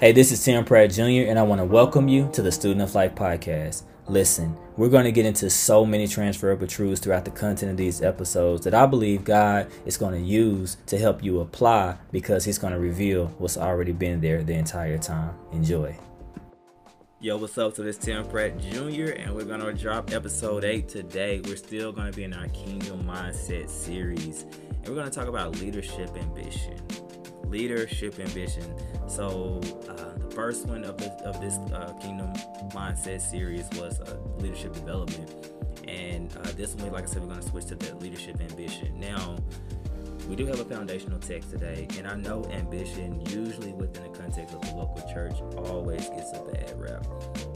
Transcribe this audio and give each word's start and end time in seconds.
Hey, 0.00 0.12
this 0.12 0.32
is 0.32 0.42
Tim 0.42 0.64
Pratt 0.64 0.92
Jr., 0.92 1.28
and 1.28 1.38
I 1.38 1.42
want 1.42 1.60
to 1.60 1.64
welcome 1.66 2.08
you 2.08 2.30
to 2.32 2.40
the 2.40 2.50
Student 2.50 2.80
of 2.80 2.94
Life 2.94 3.14
podcast. 3.14 3.82
Listen, 4.08 4.56
we're 4.78 4.88
going 4.88 5.04
to 5.04 5.12
get 5.12 5.26
into 5.26 5.50
so 5.50 5.84
many 5.84 6.08
transferable 6.08 6.66
truths 6.66 7.02
throughout 7.02 7.26
the 7.26 7.30
content 7.30 7.72
of 7.72 7.76
these 7.76 8.00
episodes 8.00 8.64
that 8.64 8.72
I 8.72 8.86
believe 8.86 9.24
God 9.24 9.70
is 9.84 9.98
going 9.98 10.14
to 10.14 10.26
use 10.26 10.78
to 10.86 10.96
help 10.96 11.22
you 11.22 11.40
apply 11.40 11.98
because 12.12 12.46
He's 12.46 12.56
going 12.56 12.72
to 12.72 12.78
reveal 12.78 13.26
what's 13.36 13.58
already 13.58 13.92
been 13.92 14.22
there 14.22 14.42
the 14.42 14.54
entire 14.54 14.96
time. 14.96 15.34
Enjoy. 15.52 15.94
Yo, 17.20 17.36
what's 17.36 17.58
up? 17.58 17.76
So 17.76 17.82
this 17.82 17.98
Tim 17.98 18.26
Pratt 18.26 18.58
Jr. 18.58 19.10
and 19.18 19.34
we're 19.34 19.44
gonna 19.44 19.74
drop 19.74 20.10
episode 20.10 20.64
8 20.64 20.88
today. 20.88 21.42
We're 21.44 21.56
still 21.56 21.92
gonna 21.92 22.12
be 22.12 22.24
in 22.24 22.32
our 22.32 22.48
Kingdom 22.48 23.04
Mindset 23.04 23.68
series, 23.68 24.46
and 24.70 24.88
we're 24.88 24.94
gonna 24.94 25.10
talk 25.10 25.28
about 25.28 25.60
leadership 25.60 26.16
ambition 26.16 26.80
leadership 27.44 28.18
ambition. 28.18 28.74
So 29.08 29.60
uh, 29.88 30.18
the 30.18 30.30
first 30.34 30.66
one 30.66 30.84
of 30.84 30.96
this 30.98 31.10
of 31.22 31.40
this 31.40 31.56
uh, 31.72 31.92
Kingdom 32.00 32.32
Mindset 32.70 33.20
series 33.20 33.68
was 33.80 34.00
uh, 34.00 34.16
leadership 34.38 34.72
development, 34.74 35.34
and 35.88 36.34
uh, 36.36 36.52
this 36.56 36.74
one, 36.74 36.92
like 36.92 37.04
I 37.04 37.06
said, 37.06 37.22
we're 37.22 37.28
going 37.28 37.40
to 37.40 37.48
switch 37.48 37.66
to 37.66 37.74
the 37.74 37.94
leadership 37.96 38.40
ambition. 38.40 38.98
Now, 38.98 39.36
we 40.30 40.36
do 40.36 40.46
have 40.46 40.60
a 40.60 40.64
foundational 40.64 41.18
text 41.18 41.50
today, 41.50 41.88
and 41.98 42.06
I 42.06 42.14
know 42.14 42.44
ambition, 42.52 43.20
usually 43.30 43.72
within 43.72 44.04
the 44.04 44.16
context 44.16 44.54
of 44.54 44.60
the 44.60 44.76
local 44.76 45.02
church, 45.12 45.34
always 45.56 46.08
gets 46.08 46.32
a 46.32 46.40
bad 46.52 46.80
rap. 46.80 47.04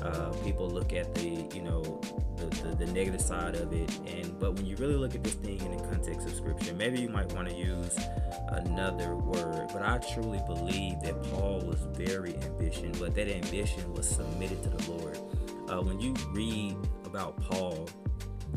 Uh, 0.02 0.30
people 0.42 0.68
look 0.68 0.92
at 0.92 1.14
the, 1.14 1.48
you 1.54 1.62
know, 1.62 2.00
the, 2.36 2.46
the, 2.46 2.84
the, 2.84 2.92
negative 2.92 3.20
side 3.20 3.54
of 3.54 3.72
it, 3.72 3.96
and 4.08 4.36
but 4.40 4.54
when 4.54 4.66
you 4.66 4.74
really 4.74 4.96
look 4.96 5.14
at 5.14 5.22
this 5.22 5.34
thing 5.34 5.60
in 5.60 5.76
the 5.76 5.82
context 5.84 6.26
of 6.26 6.34
Scripture, 6.34 6.74
maybe 6.74 7.00
you 7.00 7.08
might 7.08 7.32
want 7.32 7.48
to 7.48 7.54
use 7.54 7.96
another 8.48 9.14
word. 9.14 9.68
But 9.72 9.82
I 9.82 9.98
truly 10.12 10.40
believe 10.44 11.00
that 11.02 11.22
Paul 11.30 11.60
was 11.60 11.78
very 11.96 12.34
ambitious, 12.38 12.98
but 12.98 13.14
that 13.14 13.28
ambition 13.28 13.94
was 13.94 14.08
submitted 14.08 14.64
to 14.64 14.70
the 14.70 14.90
Lord. 14.90 15.18
Uh, 15.68 15.80
when 15.80 16.00
you 16.00 16.12
read 16.32 16.76
about 17.04 17.40
Paul 17.40 17.88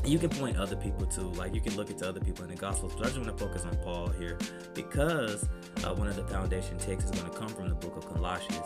you 0.05 0.19
can 0.19 0.29
point 0.29 0.57
other 0.57 0.75
people 0.75 1.05
to 1.05 1.21
like 1.21 1.53
you 1.53 1.61
can 1.61 1.75
look 1.75 1.89
into 1.89 2.07
other 2.07 2.19
people 2.19 2.43
in 2.43 2.49
the 2.49 2.55
gospels 2.55 2.93
but 2.95 3.01
i 3.01 3.09
just 3.09 3.19
want 3.19 3.35
to 3.35 3.43
focus 3.43 3.65
on 3.65 3.75
paul 3.77 4.07
here 4.09 4.37
because 4.73 5.49
uh, 5.83 5.93
one 5.93 6.07
of 6.07 6.15
the 6.15 6.23
foundation 6.25 6.77
texts 6.77 7.09
is 7.09 7.19
going 7.19 7.31
to 7.31 7.37
come 7.37 7.47
from 7.49 7.69
the 7.69 7.75
book 7.75 7.95
of 7.97 8.07
colossians 8.13 8.65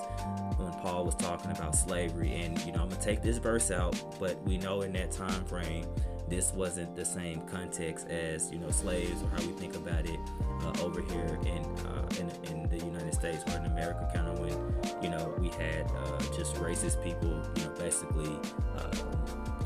when 0.58 0.72
paul 0.82 1.06
was 1.06 1.16
talking 1.16 1.52
about 1.52 1.76
slavery. 1.76 2.34
And 2.34 2.60
you 2.66 2.72
know 2.72 2.82
i'm 2.82 2.90
going 2.90 3.00
to 3.00 3.06
take 3.06 3.22
this 3.22 3.38
verse 3.38 3.72
out 3.72 3.96
but 4.20 4.42
we 4.44 4.58
know 4.58 4.82
in 4.82 4.94
that 4.94 5.12
time 5.12 5.46
frame 5.46 5.86
this 6.32 6.54
wasn't 6.54 6.96
the 6.96 7.04
same 7.04 7.42
context 7.42 8.08
as 8.08 8.52
you 8.52 8.58
know 8.58 8.72
slaves 8.72 9.22
or 9.22 9.30
how 9.30 9.46
we 9.46 9.52
think 9.54 9.76
about 9.76 10.06
it 10.06 10.20
uh, 10.64 10.74
over 10.82 11.02
here 11.02 11.40
in, 11.42 11.64
uh, 11.88 12.08
in, 12.20 12.32
in 12.50 12.70
the 12.70 12.78
United 12.86 13.14
States 13.14 13.44
or 13.48 13.58
in 13.58 13.66
America, 13.66 14.10
kind 14.14 14.28
of 14.28 14.40
when 14.40 15.04
you 15.04 15.10
know 15.10 15.34
we 15.40 15.50
had 15.50 15.92
uh, 15.92 16.20
just 16.36 16.56
racist 16.56 17.04
people, 17.04 17.30
you 17.58 17.64
know, 17.66 17.74
basically 17.78 18.32
uh, 18.78 18.96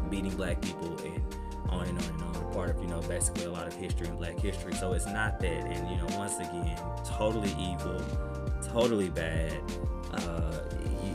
beating 0.10 0.36
black 0.36 0.60
people 0.62 0.98
and 1.00 1.22
on 1.70 1.88
and 1.88 1.98
on 2.00 2.06
and 2.06 2.22
on. 2.22 2.54
Part 2.54 2.70
of 2.70 2.82
you 2.82 2.88
know 2.88 3.02
basically 3.02 3.46
a 3.46 3.52
lot 3.52 3.68
of 3.68 3.74
history 3.74 4.08
and 4.08 4.18
black 4.18 4.40
history. 4.40 4.74
So 4.76 4.94
it's 4.94 5.06
not 5.06 5.40
that, 5.40 5.66
and 5.66 5.90
you 5.90 5.98
know 5.98 6.18
once 6.18 6.38
again, 6.38 6.80
totally 7.06 7.52
evil, 7.60 8.02
totally 8.64 9.10
bad. 9.10 9.54
Uh, 10.14 10.62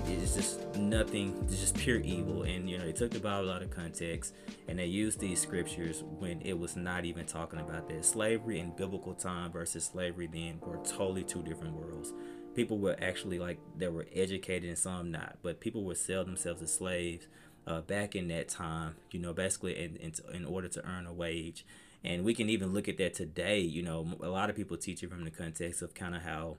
it's 0.06 0.34
just 0.34 0.76
nothing. 0.76 1.36
It's 1.48 1.60
just 1.60 1.76
pure 1.76 2.00
evil. 2.00 2.42
And 2.42 2.68
you 2.68 2.78
know 2.78 2.84
they 2.84 2.92
took 2.92 3.10
the 3.10 3.20
Bible 3.20 3.50
out 3.50 3.62
of 3.62 3.70
context 3.70 4.34
and 4.68 4.78
they 4.78 4.86
used 4.86 5.20
these 5.20 5.40
scriptures 5.40 6.02
when 6.18 6.40
it 6.42 6.58
was 6.58 6.76
not 6.76 7.04
even 7.04 7.26
talking 7.26 7.60
about 7.60 7.88
that. 7.88 8.04
Slavery 8.04 8.60
in 8.60 8.70
biblical 8.70 9.14
time 9.14 9.52
versus 9.52 9.84
slavery 9.84 10.28
then 10.32 10.60
were 10.60 10.78
totally 10.84 11.24
two 11.24 11.42
different 11.42 11.74
worlds. 11.74 12.12
People 12.54 12.78
were 12.78 12.96
actually 13.00 13.38
like 13.38 13.58
they 13.76 13.88
were 13.88 14.06
educated 14.14 14.68
and 14.68 14.78
some 14.78 15.10
not, 15.10 15.38
but 15.42 15.60
people 15.60 15.84
would 15.84 15.96
sell 15.96 16.24
themselves 16.24 16.62
as 16.62 16.72
slaves 16.72 17.26
uh, 17.66 17.80
back 17.80 18.16
in 18.16 18.28
that 18.28 18.48
time, 18.48 18.96
you 19.10 19.20
know, 19.20 19.32
basically 19.32 19.78
in, 19.78 19.96
in, 19.96 20.12
in 20.34 20.44
order 20.44 20.68
to 20.68 20.86
earn 20.86 21.06
a 21.06 21.12
wage. 21.12 21.64
And 22.02 22.24
we 22.24 22.34
can 22.34 22.48
even 22.48 22.72
look 22.72 22.88
at 22.88 22.98
that 22.98 23.14
today. 23.14 23.60
You 23.60 23.82
know, 23.82 24.14
a 24.22 24.28
lot 24.28 24.50
of 24.50 24.56
people 24.56 24.76
teach 24.76 25.02
it 25.02 25.10
from 25.10 25.24
the 25.24 25.30
context 25.30 25.82
of 25.82 25.94
kind 25.94 26.14
of 26.14 26.22
how 26.22 26.56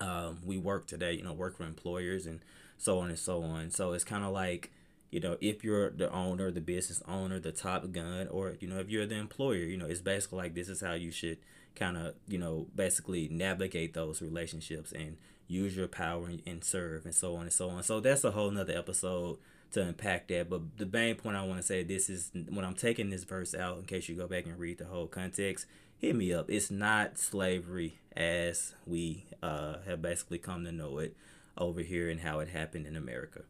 um, 0.00 0.38
we 0.44 0.58
work 0.58 0.86
today, 0.86 1.12
you 1.12 1.22
know, 1.22 1.32
work 1.32 1.56
for 1.56 1.64
employers 1.64 2.26
and 2.26 2.40
so 2.78 2.98
on 2.98 3.10
and 3.10 3.18
so 3.18 3.42
on. 3.42 3.70
So 3.70 3.92
it's 3.92 4.04
kind 4.04 4.24
of 4.24 4.32
like, 4.32 4.72
you 5.10 5.20
know, 5.20 5.36
if 5.40 5.62
you're 5.62 5.90
the 5.90 6.10
owner, 6.10 6.50
the 6.50 6.60
business 6.60 7.02
owner, 7.06 7.38
the 7.38 7.52
top 7.52 7.92
gun, 7.92 8.26
or, 8.28 8.56
you 8.58 8.66
know, 8.66 8.78
if 8.78 8.88
you're 8.88 9.06
the 9.06 9.16
employer, 9.16 9.56
you 9.56 9.76
know, 9.76 9.86
it's 9.86 10.00
basically 10.00 10.38
like 10.38 10.54
this 10.54 10.68
is 10.68 10.80
how 10.80 10.94
you 10.94 11.10
should 11.10 11.38
kind 11.76 11.96
of, 11.96 12.14
you 12.26 12.38
know, 12.38 12.66
basically 12.74 13.28
navigate 13.28 13.94
those 13.94 14.20
relationships 14.22 14.92
and 14.92 15.16
use 15.46 15.76
your 15.76 15.86
power 15.86 16.26
and, 16.26 16.42
and 16.46 16.64
serve 16.64 17.04
and 17.04 17.14
so 17.14 17.36
on 17.36 17.42
and 17.42 17.52
so 17.52 17.68
on. 17.70 17.82
So 17.82 18.00
that's 18.00 18.24
a 18.24 18.30
whole 18.32 18.50
nother 18.50 18.76
episode 18.76 19.38
to 19.72 19.82
unpack 19.82 20.28
that. 20.28 20.48
But 20.48 20.78
the 20.78 20.86
main 20.86 21.16
point 21.16 21.36
I 21.36 21.44
want 21.44 21.60
to 21.60 21.66
say 21.66 21.82
this 21.82 22.08
is 22.08 22.30
when 22.48 22.64
I'm 22.64 22.74
taking 22.74 23.10
this 23.10 23.24
verse 23.24 23.54
out, 23.54 23.78
in 23.78 23.84
case 23.84 24.08
you 24.08 24.14
go 24.14 24.26
back 24.26 24.46
and 24.46 24.58
read 24.58 24.78
the 24.78 24.86
whole 24.86 25.06
context, 25.06 25.66
hit 25.98 26.14
me 26.14 26.32
up. 26.32 26.50
It's 26.50 26.70
not 26.70 27.18
slavery 27.18 27.98
as 28.16 28.74
we 28.86 29.26
uh, 29.42 29.76
have 29.86 30.02
basically 30.02 30.38
come 30.38 30.64
to 30.64 30.72
know 30.72 30.98
it 30.98 31.16
over 31.56 31.80
here 31.80 32.08
and 32.08 32.20
how 32.20 32.40
it 32.40 32.48
happened 32.48 32.86
in 32.86 32.96
America. 32.96 33.42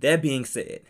That 0.00 0.22
being 0.22 0.44
said, 0.44 0.80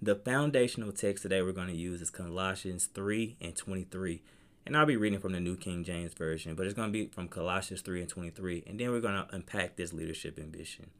the 0.00 0.14
foundational 0.14 0.92
text 0.92 1.22
today 1.22 1.42
we're 1.42 1.52
going 1.52 1.68
to 1.68 1.74
use 1.74 2.02
is 2.02 2.10
Colossians 2.10 2.86
3 2.86 3.36
and 3.40 3.56
23. 3.56 4.22
And 4.66 4.76
I'll 4.76 4.86
be 4.86 4.96
reading 4.96 5.20
from 5.20 5.32
the 5.32 5.40
New 5.40 5.56
King 5.56 5.84
James 5.84 6.14
Version, 6.14 6.54
but 6.54 6.66
it's 6.66 6.74
going 6.74 6.88
to 6.88 6.92
be 6.92 7.06
from 7.06 7.28
Colossians 7.28 7.82
3 7.82 8.00
and 8.00 8.08
23. 8.08 8.64
And 8.66 8.80
then 8.80 8.90
we're 8.90 9.00
going 9.00 9.14
to 9.14 9.34
unpack 9.34 9.76
this 9.76 9.92
leadership 9.92 10.38
ambition. 10.38 10.90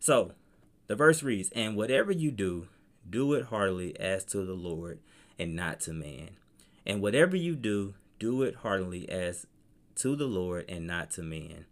So, 0.00 0.32
the 0.86 0.96
verse 0.96 1.22
reads, 1.22 1.50
And 1.50 1.76
whatever 1.76 2.12
you 2.12 2.30
do, 2.30 2.68
do 3.08 3.32
it 3.34 3.46
heartily 3.46 3.98
as 3.98 4.24
to 4.26 4.44
the 4.44 4.54
Lord 4.54 4.98
and 5.38 5.54
not 5.54 5.80
to 5.80 5.92
man. 5.92 6.30
And 6.86 7.00
whatever 7.00 7.36
you 7.36 7.56
do, 7.56 7.94
do 8.18 8.42
it 8.42 8.56
heartily 8.56 9.08
as 9.08 9.46
to 9.96 10.16
the 10.16 10.26
Lord 10.26 10.64
and 10.68 10.86
not 10.86 11.10
to 11.12 11.22
man. 11.22 11.66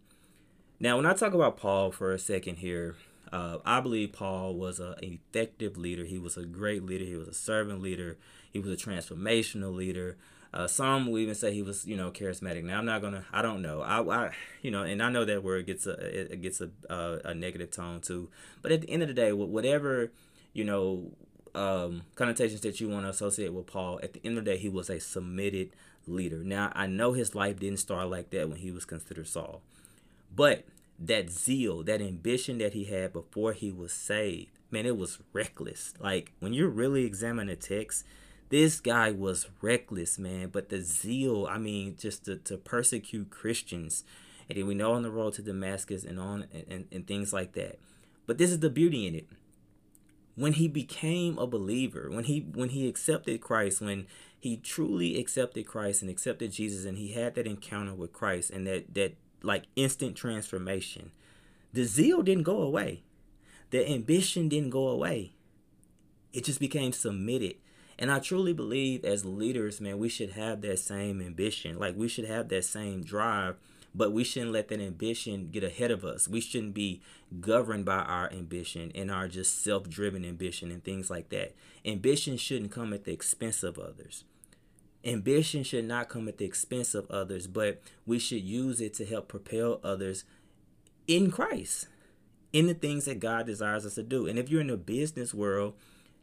Now, 0.79 0.97
when 0.97 1.05
I 1.05 1.13
talk 1.13 1.33
about 1.33 1.57
Paul 1.57 1.91
for 1.91 2.11
a 2.11 2.19
second 2.19 2.57
here, 2.57 2.95
uh, 3.31 3.57
I 3.65 3.79
believe 3.79 4.13
Paul 4.13 4.55
was 4.55 4.79
an 4.79 4.95
effective 5.01 5.77
leader. 5.77 6.03
He 6.03 6.19
was 6.19 6.37
a 6.37 6.45
great 6.45 6.83
leader. 6.83 7.05
He 7.05 7.15
was 7.15 7.27
a 7.27 7.33
servant 7.33 7.81
leader. 7.81 8.17
He 8.51 8.59
was 8.59 8.71
a 8.71 8.75
transformational 8.75 9.73
leader. 9.73 10.17
Uh, 10.53 10.67
some 10.67 11.07
will 11.07 11.17
even 11.17 11.33
say 11.33 11.51
he 11.51 11.63
was, 11.63 11.85
you 11.87 11.97
know, 11.97 12.11
charismatic. 12.11 12.63
Now 12.63 12.77
I'm 12.77 12.85
not 12.85 13.01
gonna, 13.01 13.25
I 13.33 13.41
don't 13.41 13.61
know. 13.61 13.81
I, 13.81 14.01
I 14.01 14.31
you 14.61 14.69
know, 14.69 14.83
and 14.83 15.01
I 15.01 15.09
know 15.09 15.25
that 15.25 15.43
word 15.43 15.65
gets 15.65 15.87
a, 15.87 15.93
it 16.31 16.41
gets 16.41 16.61
a, 16.61 16.69
a, 16.89 17.19
a 17.25 17.33
negative 17.33 17.71
tone 17.71 18.01
too. 18.01 18.29
But 18.61 18.71
at 18.71 18.81
the 18.81 18.89
end 18.89 19.01
of 19.01 19.07
the 19.07 19.15
day, 19.15 19.33
whatever, 19.33 20.11
you 20.53 20.63
know, 20.63 21.11
um, 21.55 22.03
connotations 22.15 22.61
that 22.61 22.79
you 22.79 22.87
want 22.87 23.05
to 23.05 23.09
associate 23.09 23.51
with 23.51 23.65
Paul, 23.65 23.99
at 24.03 24.13
the 24.13 24.21
end 24.23 24.37
of 24.37 24.45
the 24.45 24.51
day, 24.51 24.57
he 24.57 24.69
was 24.69 24.91
a 24.91 24.99
submitted 24.99 25.71
leader. 26.05 26.43
Now 26.43 26.71
I 26.75 26.85
know 26.85 27.13
his 27.13 27.33
life 27.33 27.59
didn't 27.59 27.79
start 27.79 28.09
like 28.09 28.29
that 28.29 28.47
when 28.47 28.59
he 28.59 28.69
was 28.69 28.85
considered 28.85 29.27
Saul, 29.27 29.61
but 30.35 30.65
that 30.99 31.31
zeal, 31.31 31.83
that 31.83 32.01
ambition 32.01 32.59
that 32.59 32.73
he 32.73 32.83
had 32.83 33.11
before 33.11 33.53
he 33.53 33.71
was 33.71 33.91
saved, 33.91 34.51
man, 34.69 34.85
it 34.85 34.97
was 34.97 35.17
reckless. 35.33 35.95
Like 35.99 36.31
when 36.39 36.53
you 36.53 36.67
really 36.67 37.05
examine 37.05 37.47
the 37.47 37.55
text 37.55 38.05
this 38.53 38.79
guy 38.79 39.09
was 39.09 39.47
reckless, 39.63 40.19
man. 40.19 40.49
But 40.49 40.69
the 40.69 40.79
zeal, 40.79 41.47
I 41.49 41.57
mean, 41.57 41.97
just 41.97 42.25
to, 42.25 42.35
to 42.35 42.55
persecute 42.55 43.31
Christians. 43.31 44.03
And 44.47 44.59
then 44.59 44.67
we 44.67 44.75
know 44.75 44.91
on 44.91 45.01
the 45.01 45.09
road 45.09 45.33
to 45.33 45.41
Damascus 45.41 46.03
and 46.03 46.19
on 46.19 46.45
and, 46.69 46.85
and, 46.91 47.07
things 47.07 47.33
like 47.33 47.53
that. 47.53 47.79
But 48.27 48.37
this 48.37 48.51
is 48.51 48.59
the 48.59 48.69
beauty 48.69 49.07
in 49.07 49.15
it. 49.15 49.27
When 50.35 50.53
he 50.53 50.67
became 50.67 51.39
a 51.39 51.47
believer, 51.47 52.11
when 52.11 52.25
he 52.25 52.41
when 52.53 52.69
he 52.69 52.87
accepted 52.87 53.41
Christ, 53.41 53.81
when 53.81 54.05
he 54.39 54.57
truly 54.57 55.19
accepted 55.19 55.65
Christ 55.65 56.03
and 56.03 56.11
accepted 56.11 56.51
Jesus 56.51 56.85
and 56.85 56.99
he 56.99 57.13
had 57.13 57.33
that 57.33 57.47
encounter 57.47 57.95
with 57.95 58.13
Christ 58.13 58.51
and 58.51 58.67
that 58.67 58.93
that 58.93 59.15
like 59.41 59.63
instant 59.75 60.15
transformation, 60.15 61.11
the 61.71 61.85
zeal 61.85 62.21
didn't 62.21 62.43
go 62.43 62.61
away. 62.61 63.01
The 63.71 63.89
ambition 63.89 64.47
didn't 64.47 64.69
go 64.69 64.89
away. 64.89 65.33
It 66.33 66.45
just 66.45 66.59
became 66.59 66.91
submitted 66.91 67.55
and 67.99 68.11
I 68.11 68.19
truly 68.19 68.53
believe 68.53 69.05
as 69.05 69.25
leaders, 69.25 69.79
man, 69.79 69.99
we 69.99 70.09
should 70.09 70.31
have 70.31 70.61
that 70.61 70.79
same 70.79 71.21
ambition. 71.21 71.77
Like 71.77 71.95
we 71.95 72.07
should 72.07 72.25
have 72.25 72.49
that 72.49 72.65
same 72.65 73.03
drive, 73.03 73.57
but 73.93 74.11
we 74.11 74.23
shouldn't 74.23 74.51
let 74.51 74.69
that 74.69 74.81
ambition 74.81 75.49
get 75.51 75.63
ahead 75.63 75.91
of 75.91 76.03
us. 76.03 76.27
We 76.27 76.41
shouldn't 76.41 76.73
be 76.73 77.01
governed 77.39 77.85
by 77.85 77.99
our 77.99 78.31
ambition 78.31 78.91
and 78.95 79.11
our 79.11 79.27
just 79.27 79.63
self 79.63 79.89
driven 79.89 80.25
ambition 80.25 80.71
and 80.71 80.83
things 80.83 81.09
like 81.09 81.29
that. 81.29 81.53
Ambition 81.85 82.37
shouldn't 82.37 82.71
come 82.71 82.93
at 82.93 83.03
the 83.03 83.13
expense 83.13 83.63
of 83.63 83.77
others. 83.77 84.23
Ambition 85.05 85.63
should 85.63 85.85
not 85.85 86.07
come 86.07 86.27
at 86.27 86.37
the 86.37 86.45
expense 86.45 86.95
of 86.95 87.11
others, 87.11 87.45
but 87.45 87.81
we 88.05 88.17
should 88.17 88.41
use 88.41 88.79
it 88.79 88.93
to 88.95 89.05
help 89.05 89.27
propel 89.27 89.81
others 89.83 90.23
in 91.07 91.29
Christ, 91.29 91.87
in 92.53 92.67
the 92.67 92.73
things 92.73 93.05
that 93.05 93.19
God 93.19 93.45
desires 93.45 93.85
us 93.85 93.95
to 93.95 94.03
do. 94.03 94.27
And 94.27 94.39
if 94.39 94.49
you're 94.49 94.61
in 94.61 94.67
the 94.67 94.77
business 94.77 95.33
world, 95.33 95.75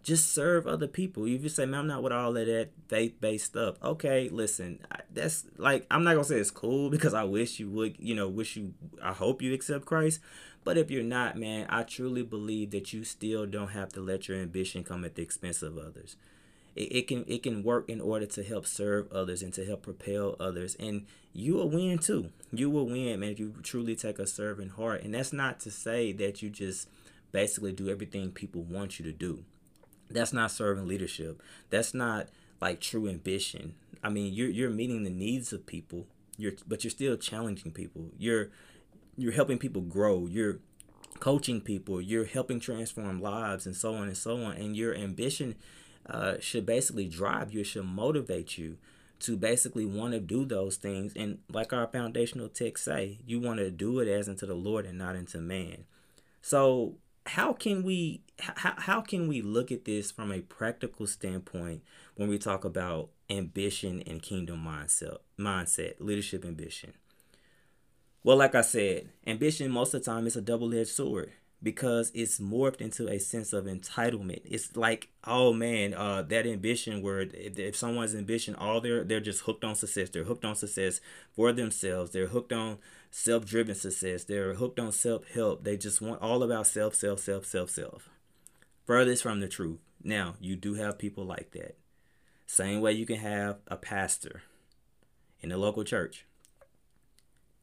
just 0.03 0.33
serve 0.33 0.67
other 0.67 0.87
people. 0.87 1.27
You 1.27 1.39
just 1.39 1.57
say, 1.57 1.67
man, 1.67 1.81
I'm 1.81 1.87
not 1.87 2.03
with 2.03 2.13
all 2.13 2.37
of 2.37 2.47
that 2.47 2.71
faith 2.89 3.21
based 3.21 3.47
stuff. 3.47 3.77
Okay, 3.83 4.29
listen, 4.29 4.81
that's 5.13 5.45
like, 5.57 5.87
I'm 5.91 6.05
not 6.05 6.13
gonna 6.13 6.25
say 6.25 6.39
it's 6.39 6.51
cool 6.51 6.91
because 6.91 7.15
I 7.15 7.25
wish 7.25 7.61
you 7.61 7.69
would, 7.71 7.97
you 7.99 8.15
know, 8.15 8.29
wish 8.29 8.57
you, 8.57 8.75
I 9.03 9.13
hope 9.13 9.43
you 9.43 9.53
accept 9.53 9.85
Christ. 9.85 10.21
But 10.63 10.77
if 10.77 10.91
you're 10.91 11.03
not, 11.03 11.39
man, 11.39 11.67
I 11.71 11.83
truly 11.85 12.23
believe 12.23 12.71
that 12.73 12.93
you 12.93 13.05
still 13.05 13.47
don't 13.47 13.69
have 13.69 13.91
to 13.95 14.01
let 14.01 14.29
your 14.29 14.39
ambition 14.39 14.85
come 14.85 15.05
at 15.05 15.15
the 15.15 15.23
expense 15.23 15.63
of 15.63 15.79
others. 15.79 16.17
It, 16.77 16.93
it 16.93 17.09
can 17.09 17.25
it 17.27 17.43
can 17.43 17.63
work 17.63 17.89
in 17.89 18.01
order 18.01 18.27
to 18.27 18.43
help 18.43 18.67
serve 18.67 19.11
others 19.11 19.43
and 19.43 19.53
to 19.55 19.65
help 19.65 19.83
propel 19.83 20.37
others, 20.39 20.77
and 20.79 21.07
you 21.33 21.55
will 21.55 21.71
win 21.71 21.99
too. 21.99 22.31
You 22.53 22.69
will 22.71 22.87
win, 22.87 23.21
man, 23.21 23.31
if 23.31 23.39
you 23.39 23.55
truly 23.63 23.97
take 23.97 24.19
a 24.19 24.27
serving 24.27 24.71
heart. 24.71 25.03
And 25.03 25.15
that's 25.15 25.33
not 25.33 25.61
to 25.61 25.71
say 25.71 26.13
that 26.13 26.43
you 26.43 26.51
just 26.51 26.89
basically 27.33 27.73
do 27.73 27.89
everything 27.89 28.31
people 28.31 28.63
want 28.63 28.99
you 28.99 29.05
to 29.05 29.13
do 29.13 29.45
that's 30.11 30.33
not 30.33 30.51
serving 30.51 30.87
leadership. 30.87 31.43
That's 31.71 31.95
not 31.95 32.29
like 32.61 32.81
true 32.81 33.09
ambition. 33.09 33.75
I 34.03 34.09
mean, 34.09 34.33
you're 34.33 34.51
you're 34.51 34.71
meeting 34.71 35.05
the 35.05 35.11
needs 35.11 35.53
of 35.53 35.67
people. 35.67 36.07
You're 36.37 36.53
but 36.67 36.85
you're 36.85 36.91
still 36.91 37.17
challenging 37.17 37.73
people. 37.73 38.11
You're 38.19 38.51
you're 39.17 39.33
helping 39.33 39.59
people 39.59 39.83
grow. 39.83 40.27
You're 40.27 40.59
coaching 41.19 41.61
people. 41.61 42.01
You're 42.01 42.25
helping 42.25 42.61
transform 42.61 43.21
lives 43.21 43.67
and 43.67 43.77
so 43.77 43.95
on 43.95 44.09
and 44.09 44.17
so 44.17 44.43
on. 44.43 44.57
And 44.57 44.77
your 44.77 44.95
ambition 44.95 45.55
uh, 46.09 46.35
should 46.41 46.67
basically 46.67 47.07
drive 47.07 47.53
you. 47.53 47.61
It 47.61 47.65
should 47.65 47.85
motivate 47.85 48.59
you 48.59 48.79
to 49.21 49.37
basically 49.37 49.85
want 49.85 50.15
to 50.15 50.21
do 50.21 50.45
those 50.45 50.77
things. 50.77 51.13
And 51.15 51.39
like 51.53 51.73
our 51.73 51.87
foundational 51.87 52.49
text 52.49 52.85
say, 52.85 53.19
you 53.27 53.39
want 53.39 53.59
to 53.59 53.71
do 53.71 54.01
it 54.01 54.09
as 54.09 54.29
unto 54.29 54.47
the 54.47 54.55
Lord 54.55 54.87
and 54.87 54.99
not 54.99 55.15
unto 55.15 55.39
man. 55.39 55.85
So 56.41 56.95
how 57.27 57.53
can 57.53 57.83
we 57.83 58.23
how, 58.39 58.75
how 58.77 59.01
can 59.01 59.29
we 59.29 59.43
look 59.43 59.71
at 59.71 59.85
this 59.85 60.11
from 60.11 60.33
a 60.33 60.41
practical 60.41 61.07
standpoint 61.07 61.83
when 62.15 62.29
we 62.29 62.39
talk 62.39 62.65
about 62.65 63.11
ambition 63.29 64.03
and 64.07 64.23
kingdom 64.23 64.65
mindset 64.65 65.19
mindset 65.39 65.95
leadership 66.01 66.45
ambition 66.45 66.93
well 68.25 68.37
like 68.37 68.55
i 68.55 68.63
said 68.63 69.09
ambition 69.27 69.71
most 69.71 69.95
of 69.95 70.03
the 70.03 70.11
time 70.11 70.27
is 70.27 70.37
a 70.37 70.41
double-edged 70.41 70.89
sword 70.89 71.33
because 71.63 72.11
it's 72.15 72.39
morphed 72.39 72.81
into 72.81 73.09
a 73.09 73.19
sense 73.19 73.53
of 73.53 73.65
entitlement. 73.65 74.41
It's 74.45 74.77
like, 74.77 75.09
oh 75.27 75.53
man, 75.53 75.95
uh, 75.95 76.23
that 76.23 76.47
ambition 76.47 77.03
where 77.03 77.21
if, 77.21 77.59
if 77.59 77.77
someone's 77.77 78.15
ambition, 78.15 78.55
all 78.55 78.81
they're 78.81 79.05
they're 79.05 79.21
just 79.21 79.43
hooked 79.43 79.65
on 79.65 79.75
success. 79.75 80.09
They're 80.09 80.25
hooked 80.25 80.45
on 80.45 80.55
success 80.57 81.01
for 81.33 81.53
themselves. 81.53 82.13
They're 82.13 82.29
hooked 82.29 82.53
on 82.53 82.79
self-driven 83.11 83.75
success. 83.75 84.25
They're 84.25 84.55
hooked 84.55 84.81
on 84.81 84.93
self-help. 84.93 85.65
They 85.65 85.77
just 85.77 86.01
want 86.01 86.23
all 86.23 86.43
about 86.43 86.67
self, 86.67 86.95
self, 86.95 87.21
self, 87.21 87.45
self, 87.47 87.71
self. 87.71 88.09
Furthest 88.87 89.23
from 89.23 89.41
the 89.41 89.49
truth. 89.49 89.81
Now, 90.03 90.35
you 90.41 90.57
do 90.57 90.75
have 90.75 90.99
people 90.99 91.25
like 91.25 91.51
that. 91.53 91.77
Same 92.47 92.81
way 92.81 92.93
you 92.93 93.07
can 93.07 93.19
have 93.19 93.59
a 93.69 93.77
pastor 93.77 94.43
in 95.41 95.53
a 95.53 95.57
local 95.57 95.85
church. 95.85 96.27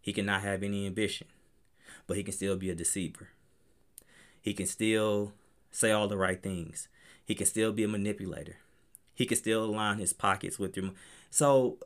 He 0.01 0.13
cannot 0.13 0.41
have 0.41 0.63
any 0.63 0.85
ambition, 0.85 1.27
but 2.05 2.15
he 2.15 2.23
can 2.23 2.33
still 2.33 2.55
be 2.55 2.69
a 2.69 2.75
deceiver 2.75 3.29
he 4.47 4.53
can 4.53 4.65
still 4.65 5.33
say 5.71 5.91
all 5.91 6.07
the 6.07 6.15
right 6.15 6.41
things. 6.41 6.87
He 7.25 7.35
can 7.35 7.45
still 7.45 7.73
be 7.73 7.83
a 7.83 7.87
manipulator. 7.89 8.55
He 9.13 9.25
can 9.25 9.35
still 9.35 9.67
line 9.67 9.97
his 9.97 10.13
pockets 10.13 10.57
with 10.57 10.77
your. 10.77 10.91
So 11.29 11.79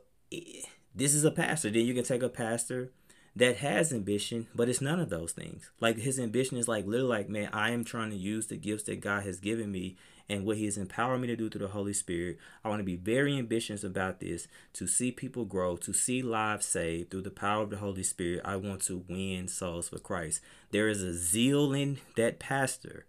this 0.94 1.12
is 1.12 1.24
a 1.24 1.32
pastor. 1.32 1.70
Then 1.70 1.86
you 1.86 1.92
can 1.92 2.04
take 2.04 2.22
a 2.22 2.28
pastor 2.28 2.92
that 3.34 3.56
has 3.58 3.92
ambition, 3.92 4.46
but 4.54 4.68
it's 4.68 4.80
none 4.80 5.00
of 5.00 5.10
those 5.10 5.32
things. 5.32 5.70
Like 5.80 5.96
his 5.96 6.18
ambition 6.18 6.58
is 6.58 6.68
like 6.68 6.86
literally 6.86 7.08
like, 7.08 7.28
man, 7.28 7.48
I 7.52 7.70
am 7.70 7.84
trying 7.84 8.10
to 8.10 8.16
use 8.16 8.46
the 8.46 8.56
gifts 8.56 8.84
that 8.84 9.00
God 9.00 9.24
has 9.24 9.40
given 9.40 9.72
me 9.72 9.96
and 10.28 10.44
what 10.44 10.56
He 10.56 10.64
has 10.64 10.78
empowered 10.78 11.20
me 11.20 11.26
to 11.28 11.36
do 11.36 11.50
through 11.50 11.66
the 11.66 11.72
Holy 11.72 11.92
Spirit. 11.92 12.38
I 12.64 12.68
want 12.68 12.80
to 12.80 12.84
be 12.84 12.96
very 12.96 13.38
ambitious 13.38 13.84
about 13.84 14.20
this 14.20 14.48
to 14.74 14.86
see 14.86 15.12
people 15.12 15.44
grow, 15.44 15.76
to 15.76 15.92
see 15.92 16.22
lives 16.22 16.66
saved 16.66 17.10
through 17.10 17.22
the 17.22 17.30
power 17.30 17.62
of 17.62 17.70
the 17.70 17.76
Holy 17.76 18.02
Spirit. 18.02 18.40
I 18.44 18.56
want 18.56 18.82
to 18.82 19.04
win 19.08 19.48
souls 19.48 19.88
for 19.88 19.98
Christ. 19.98 20.40
There 20.70 20.88
is 20.88 21.02
a 21.02 21.12
zeal 21.12 21.72
in 21.72 21.98
that 22.16 22.38
pastor 22.38 23.06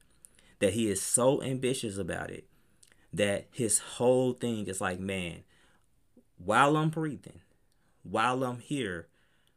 that 0.59 0.73
he 0.73 0.89
is 0.89 1.01
so 1.01 1.41
ambitious 1.41 1.97
about 1.97 2.29
it 2.29 2.45
that 3.11 3.47
his 3.51 3.79
whole 3.79 4.33
thing 4.33 4.67
is 4.67 4.81
like, 4.81 4.99
man, 4.99 5.43
while 6.37 6.75
I'm 6.75 6.89
breathing, 6.89 7.41
while 8.03 8.43
I'm 8.43 8.59
here, 8.59 9.07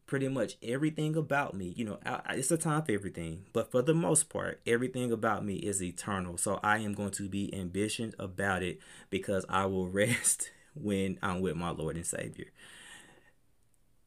pretty 0.06 0.28
much 0.28 0.56
everything 0.62 1.16
about 1.16 1.54
me, 1.54 1.72
you 1.76 1.84
know, 1.84 1.98
it's 2.30 2.50
a 2.50 2.56
time 2.56 2.82
for 2.82 2.92
everything, 2.92 3.44
but 3.52 3.70
for 3.70 3.82
the 3.82 3.94
most 3.94 4.28
part, 4.28 4.60
everything 4.66 5.10
about 5.10 5.44
me 5.44 5.56
is 5.56 5.82
eternal. 5.82 6.36
So 6.36 6.60
I 6.62 6.78
am 6.78 6.94
going 6.94 7.10
to 7.12 7.28
be 7.28 7.52
ambitious 7.52 8.14
about 8.18 8.62
it 8.62 8.78
because 9.10 9.44
I 9.48 9.66
will 9.66 9.88
rest 9.88 10.50
when 10.74 11.18
I'm 11.22 11.40
with 11.40 11.56
my 11.56 11.70
Lord 11.70 11.96
and 11.96 12.06
Savior. 12.06 12.46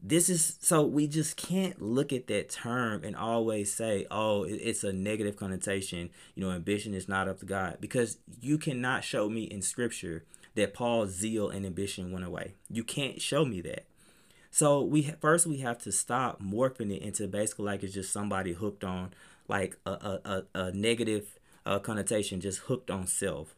This 0.02 0.30
is 0.30 0.58
so 0.62 0.86
we 0.86 1.08
just 1.08 1.36
can't 1.36 1.82
look 1.82 2.14
at 2.14 2.28
that 2.28 2.50
term 2.50 3.04
and 3.04 3.18
always 3.18 3.74
say, 3.74 4.06
oh, 4.10 4.44
it's 4.44 4.86
a 4.86 4.94
negative 4.94 5.36
connotation. 5.36 6.10
You 6.36 6.46
know, 6.46 6.52
ambition 6.52 6.94
is 6.94 7.10
not 7.10 7.28
up 7.28 7.40
to 7.40 7.46
God 7.46 7.80
because 7.82 8.18
you 8.40 8.58
cannot 8.58 9.04
show 9.04 9.28
me 9.28 9.44
in 9.44 9.62
scripture 9.62 10.24
that 10.56 10.74
Paul's 10.74 11.10
zeal 11.12 11.50
and 11.50 11.66
ambition 11.66 12.14
went 12.14 12.24
away. 12.24 12.54
You 12.70 12.86
can't 12.86 13.22
show 13.22 13.44
me 13.44 13.60
that. 13.62 13.89
So 14.52 14.82
we 14.82 15.04
first 15.20 15.46
we 15.46 15.58
have 15.58 15.78
to 15.80 15.92
stop 15.92 16.42
morphing 16.42 16.96
it 16.96 17.02
into 17.02 17.28
basically 17.28 17.66
like 17.66 17.84
it's 17.84 17.94
just 17.94 18.12
somebody 18.12 18.54
hooked 18.54 18.84
on 18.84 19.12
like 19.48 19.78
a 19.86 19.92
a, 19.92 20.20
a, 20.26 20.60
a 20.60 20.72
negative 20.72 21.40
uh, 21.66 21.80
connotation, 21.80 22.42
just 22.42 22.60
hooked 22.62 22.90
on 22.90 23.08
self. 23.08 23.56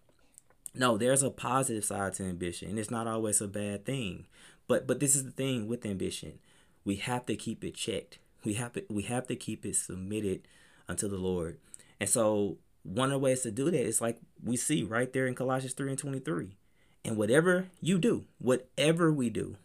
No, 0.73 0.97
there's 0.97 1.23
a 1.23 1.29
positive 1.29 1.83
side 1.83 2.13
to 2.15 2.23
ambition, 2.23 2.69
and 2.69 2.79
it's 2.79 2.91
not 2.91 3.07
always 3.07 3.41
a 3.41 3.47
bad 3.47 3.85
thing. 3.85 4.25
But 4.67 4.87
but 4.87 4.99
this 4.99 5.15
is 5.15 5.23
the 5.23 5.31
thing 5.31 5.67
with 5.67 5.85
ambition, 5.85 6.39
we 6.85 6.95
have 6.97 7.25
to 7.25 7.35
keep 7.35 7.63
it 7.63 7.75
checked. 7.75 8.19
We 8.43 8.55
have 8.55 8.73
to 8.73 8.83
we 8.89 9.03
have 9.03 9.27
to 9.27 9.35
keep 9.35 9.65
it 9.65 9.75
submitted 9.75 10.47
unto 10.87 11.07
the 11.07 11.17
Lord. 11.17 11.57
And 11.99 12.09
so 12.09 12.57
one 12.83 13.09
of 13.09 13.13
the 13.13 13.19
ways 13.19 13.41
to 13.41 13.51
do 13.51 13.65
that 13.69 13.85
is 13.85 14.01
like 14.01 14.19
we 14.43 14.57
see 14.57 14.83
right 14.83 15.11
there 15.11 15.27
in 15.27 15.35
Colossians 15.35 15.73
3 15.73 15.91
and 15.91 15.99
23. 15.99 16.57
And 17.03 17.17
whatever 17.17 17.67
you 17.81 17.97
do, 17.97 18.25
whatever 18.37 19.11
we 19.11 19.29
do, 19.29 19.57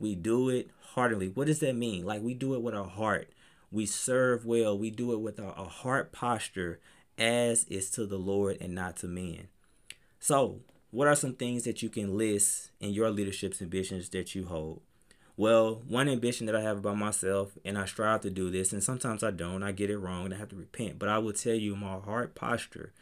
we 0.00 0.14
do 0.14 0.48
it 0.48 0.70
heartily. 0.94 1.28
What 1.28 1.46
does 1.46 1.60
that 1.60 1.76
mean? 1.76 2.04
Like 2.04 2.22
we 2.22 2.34
do 2.34 2.54
it 2.54 2.62
with 2.62 2.74
our 2.74 2.88
heart. 2.88 3.30
We 3.70 3.86
serve 3.86 4.44
well. 4.44 4.76
We 4.76 4.90
do 4.90 5.12
it 5.12 5.20
with 5.20 5.38
a, 5.38 5.48
a 5.48 5.64
heart 5.64 6.10
posture 6.10 6.80
as 7.16 7.64
is 7.64 7.90
to 7.90 8.06
the 8.06 8.18
Lord 8.18 8.56
and 8.60 8.74
not 8.74 8.96
to 8.98 9.06
men. 9.06 9.48
So, 10.18 10.60
what 10.90 11.06
are 11.06 11.14
some 11.14 11.34
things 11.34 11.64
that 11.64 11.82
you 11.82 11.88
can 11.88 12.18
list 12.18 12.70
in 12.80 12.90
your 12.90 13.10
leadership's 13.10 13.62
ambitions 13.62 14.08
that 14.08 14.34
you 14.34 14.46
hold? 14.46 14.80
Well, 15.36 15.82
one 15.86 16.08
ambition 16.08 16.46
that 16.46 16.56
I 16.56 16.62
have 16.62 16.78
about 16.78 16.98
myself, 16.98 17.52
and 17.64 17.78
I 17.78 17.84
strive 17.84 18.22
to 18.22 18.30
do 18.30 18.50
this, 18.50 18.72
and 18.72 18.82
sometimes 18.82 19.22
I 19.22 19.30
don't, 19.30 19.62
I 19.62 19.72
get 19.72 19.88
it 19.88 19.98
wrong, 19.98 20.26
and 20.26 20.34
I 20.34 20.38
have 20.38 20.48
to 20.50 20.56
repent. 20.56 20.98
But 20.98 21.08
I 21.08 21.18
will 21.18 21.32
tell 21.32 21.54
you, 21.54 21.76
my 21.76 21.98
heart 21.98 22.34
posture 22.34 22.92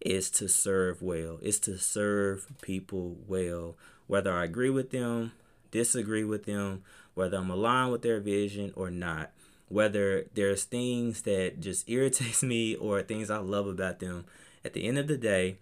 is 0.00 0.30
to 0.32 0.48
serve 0.48 1.00
well, 1.00 1.38
is 1.40 1.58
to 1.60 1.78
serve 1.78 2.48
people 2.60 3.16
well, 3.26 3.76
whether 4.06 4.32
I 4.32 4.44
agree 4.44 4.70
with 4.70 4.90
them 4.90 5.32
disagree 5.70 6.24
with 6.24 6.44
them, 6.44 6.82
whether 7.14 7.36
I'm 7.36 7.50
aligned 7.50 7.92
with 7.92 8.02
their 8.02 8.20
vision 8.20 8.72
or 8.76 8.90
not, 8.90 9.30
whether 9.68 10.26
there's 10.34 10.64
things 10.64 11.22
that 11.22 11.60
just 11.60 11.88
irritates 11.90 12.42
me 12.42 12.74
or 12.74 13.02
things 13.02 13.30
I 13.30 13.38
love 13.38 13.66
about 13.66 13.98
them. 14.00 14.24
At 14.64 14.72
the 14.72 14.86
end 14.86 14.98
of 14.98 15.08
the 15.08 15.16
day, 15.16 15.58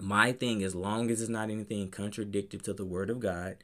my 0.00 0.32
thing, 0.32 0.62
as 0.62 0.74
long 0.74 1.10
as 1.10 1.20
it's 1.20 1.30
not 1.30 1.50
anything 1.50 1.90
contradictory 1.90 2.60
to 2.60 2.72
the 2.72 2.84
word 2.84 3.10
of 3.10 3.20
God, 3.20 3.56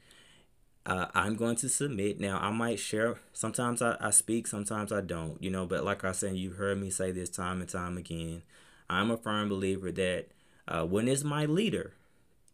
uh, 0.85 1.07
I'm 1.13 1.35
going 1.35 1.55
to 1.57 1.69
submit. 1.69 2.19
Now, 2.19 2.39
I 2.39 2.51
might 2.51 2.79
share. 2.79 3.19
Sometimes 3.33 3.81
I, 3.81 3.95
I 3.99 4.09
speak, 4.11 4.47
sometimes 4.47 4.91
I 4.91 5.01
don't, 5.01 5.41
you 5.41 5.49
know, 5.49 5.65
but 5.65 5.83
like 5.83 6.03
I 6.03 6.11
said, 6.11 6.35
you've 6.35 6.57
heard 6.57 6.79
me 6.79 6.89
say 6.89 7.11
this 7.11 7.29
time 7.29 7.61
and 7.61 7.69
time 7.69 7.97
again. 7.97 8.43
I'm 8.89 9.11
a 9.11 9.17
firm 9.17 9.49
believer 9.49 9.91
that 9.91 10.27
uh, 10.67 10.85
when 10.85 11.07
it's 11.07 11.23
my 11.23 11.45
leader, 11.45 11.93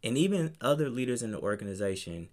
and 0.04 0.18
even 0.18 0.56
other 0.62 0.90
leaders 0.90 1.24
in 1.24 1.32
the 1.32 1.40
organization, 1.40 2.30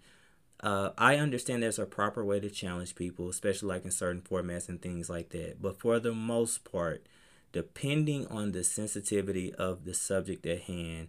uh, 0.63 0.91
I 0.97 1.17
understand 1.17 1.63
there's 1.63 1.79
a 1.79 1.87
proper 1.87 2.25
way 2.25 2.39
to 2.41 2.49
challenge 2.51 2.95
people, 2.95 3.29
especially 3.29 3.69
like 3.69 3.85
in 3.85 3.91
certain 3.91 4.23
formats 4.23 4.69
and 4.69 4.81
things 4.81 5.11
like 5.11 5.31
that. 5.31 5.61
But 5.61 5.81
for 5.81 5.99
the 5.99 6.13
most 6.13 6.71
part, 6.71 7.05
depending 7.53 8.27
on 8.29 8.53
the 8.53 8.63
sensitivity 8.63 9.53
of 9.55 9.85
the 9.85 9.95
subject 9.95 10.47
at 10.47 10.63
hand, 10.63 11.09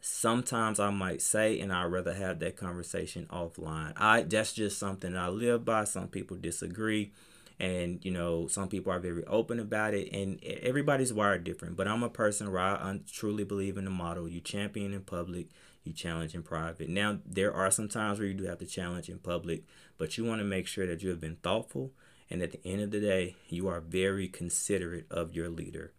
sometimes 0.00 0.80
I 0.80 0.90
might 0.90 1.22
say, 1.22 1.60
and 1.60 1.72
I'd 1.72 1.84
rather 1.84 2.14
have 2.14 2.40
that 2.40 2.56
conversation 2.56 3.26
offline. 3.30 3.92
I 3.96 4.22
that's 4.22 4.52
just 4.52 4.78
something 4.78 5.16
I 5.16 5.28
live 5.28 5.64
by. 5.64 5.84
Some 5.84 6.08
people 6.08 6.36
disagree, 6.36 7.12
and 7.58 8.04
you 8.04 8.10
know, 8.10 8.48
some 8.48 8.68
people 8.68 8.92
are 8.92 8.98
very 8.98 9.24
open 9.26 9.60
about 9.60 9.94
it, 9.94 10.12
and 10.12 10.42
everybody's 10.44 11.12
wired 11.12 11.44
different. 11.44 11.76
But 11.76 11.88
I'm 11.88 12.02
a 12.02 12.08
person 12.10 12.50
where 12.50 12.60
I 12.60 13.00
truly 13.12 13.44
believe 13.44 13.76
in 13.78 13.84
the 13.84 13.90
model: 13.90 14.28
you 14.28 14.40
champion 14.40 14.92
in 14.94 15.02
public, 15.02 15.48
you 15.84 15.92
challenge 15.92 16.34
in 16.34 16.42
private. 16.42 16.88
Now, 16.88 17.18
there 17.26 17.52
are 17.54 17.70
some 17.70 17.88
times 17.88 18.18
where 18.18 18.28
you 18.28 18.34
do 18.34 18.44
have 18.44 18.58
to 18.58 18.66
challenge 18.66 19.08
in 19.08 19.18
public, 19.18 19.64
but 19.98 20.16
you 20.18 20.24
want 20.24 20.40
to 20.40 20.44
make 20.44 20.66
sure 20.66 20.86
that 20.86 21.02
you 21.02 21.10
have 21.10 21.20
been 21.20 21.36
thoughtful 21.36 21.92
and 22.30 22.42
at 22.42 22.52
the 22.52 22.64
end 22.64 22.80
of 22.80 22.90
the 22.92 23.00
day, 23.00 23.36
you 23.48 23.66
are 23.68 23.80
very 23.80 24.28
considerate 24.28 25.06
of 25.10 25.34
your 25.34 25.48
leader. 25.48 25.92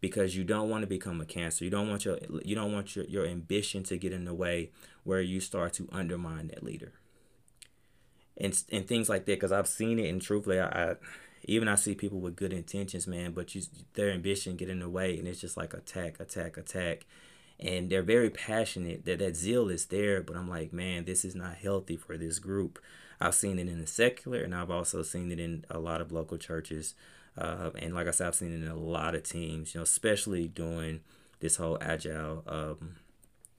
because 0.00 0.36
you 0.36 0.44
don't 0.44 0.68
want 0.68 0.82
to 0.82 0.86
become 0.86 1.20
a 1.20 1.24
cancer. 1.24 1.64
You 1.64 1.70
don't 1.70 1.88
want 1.88 2.04
your 2.04 2.18
you 2.44 2.54
don't 2.54 2.72
want 2.72 2.94
your, 2.94 3.06
your 3.06 3.26
ambition 3.26 3.82
to 3.84 3.96
get 3.96 4.12
in 4.12 4.24
the 4.26 4.34
way 4.34 4.70
where 5.04 5.20
you 5.22 5.40
start 5.40 5.72
to 5.74 5.88
undermine 5.92 6.48
that 6.48 6.62
leader. 6.62 6.92
And 8.36 8.60
and 8.70 8.86
things 8.86 9.08
like 9.08 9.24
that 9.26 9.36
because 9.36 9.52
I've 9.52 9.68
seen 9.68 9.98
it 9.98 10.08
and 10.08 10.20
truthfully 10.20 10.60
I, 10.60 10.66
I 10.66 10.94
even 11.44 11.68
I 11.68 11.76
see 11.76 11.94
people 11.94 12.20
with 12.20 12.36
good 12.36 12.52
intentions, 12.52 13.06
man, 13.06 13.32
but 13.32 13.54
you 13.54 13.62
their 13.94 14.10
ambition 14.10 14.56
get 14.56 14.68
in 14.68 14.80
the 14.80 14.88
way 14.88 15.18
and 15.18 15.26
it's 15.28 15.40
just 15.40 15.56
like 15.56 15.72
attack, 15.74 16.20
attack, 16.20 16.56
attack. 16.56 17.06
And 17.60 17.88
they're 17.88 18.02
very 18.02 18.30
passionate. 18.30 19.04
That 19.04 19.20
that 19.20 19.36
zeal 19.36 19.68
is 19.68 19.86
there, 19.86 20.20
but 20.22 20.36
I'm 20.36 20.48
like, 20.48 20.72
man, 20.72 21.04
this 21.04 21.24
is 21.24 21.34
not 21.34 21.56
healthy 21.56 21.96
for 21.96 22.16
this 22.16 22.38
group. 22.38 22.78
I've 23.20 23.34
seen 23.34 23.58
it 23.58 23.68
in 23.68 23.80
the 23.80 23.86
secular, 23.86 24.42
and 24.42 24.54
I've 24.54 24.70
also 24.70 25.02
seen 25.02 25.30
it 25.30 25.38
in 25.38 25.64
a 25.70 25.78
lot 25.78 26.00
of 26.00 26.12
local 26.12 26.36
churches. 26.36 26.94
Uh, 27.38 27.70
and 27.78 27.94
like 27.94 28.06
I 28.06 28.10
said, 28.10 28.28
I've 28.28 28.34
seen 28.34 28.52
it 28.52 28.64
in 28.64 28.68
a 28.68 28.76
lot 28.76 29.14
of 29.14 29.22
teams, 29.22 29.74
you 29.74 29.78
know, 29.78 29.82
especially 29.82 30.46
doing 30.48 31.00
this 31.40 31.56
whole 31.56 31.78
agile, 31.80 32.44
um, 32.46 32.96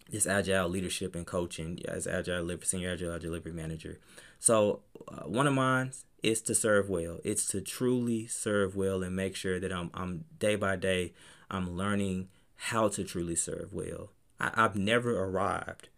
this 0.09 0.27
agile 0.27 0.69
leadership 0.69 1.15
and 1.15 1.25
coaching 1.25 1.79
as 1.87 2.07
agile 2.07 2.57
senior 2.63 2.91
agile 2.91 3.19
delivery 3.19 3.51
manager. 3.51 3.99
So 4.39 4.81
uh, 5.07 5.23
one 5.23 5.47
of 5.47 5.53
mine 5.53 5.91
is 6.23 6.41
to 6.43 6.55
serve 6.55 6.89
well. 6.89 7.19
It's 7.23 7.47
to 7.47 7.61
truly 7.61 8.27
serve 8.27 8.75
well 8.75 9.03
and 9.03 9.15
make 9.15 9.35
sure 9.35 9.59
that 9.59 9.71
I'm, 9.73 9.89
I'm 9.93 10.25
day 10.39 10.55
by 10.55 10.75
day, 10.75 11.13
I'm 11.49 11.75
learning 11.75 12.29
how 12.55 12.87
to 12.89 13.03
truly 13.03 13.35
serve 13.35 13.73
well. 13.73 14.09
I, 14.39 14.51
I've 14.55 14.75
never 14.75 15.23
arrived 15.23 15.89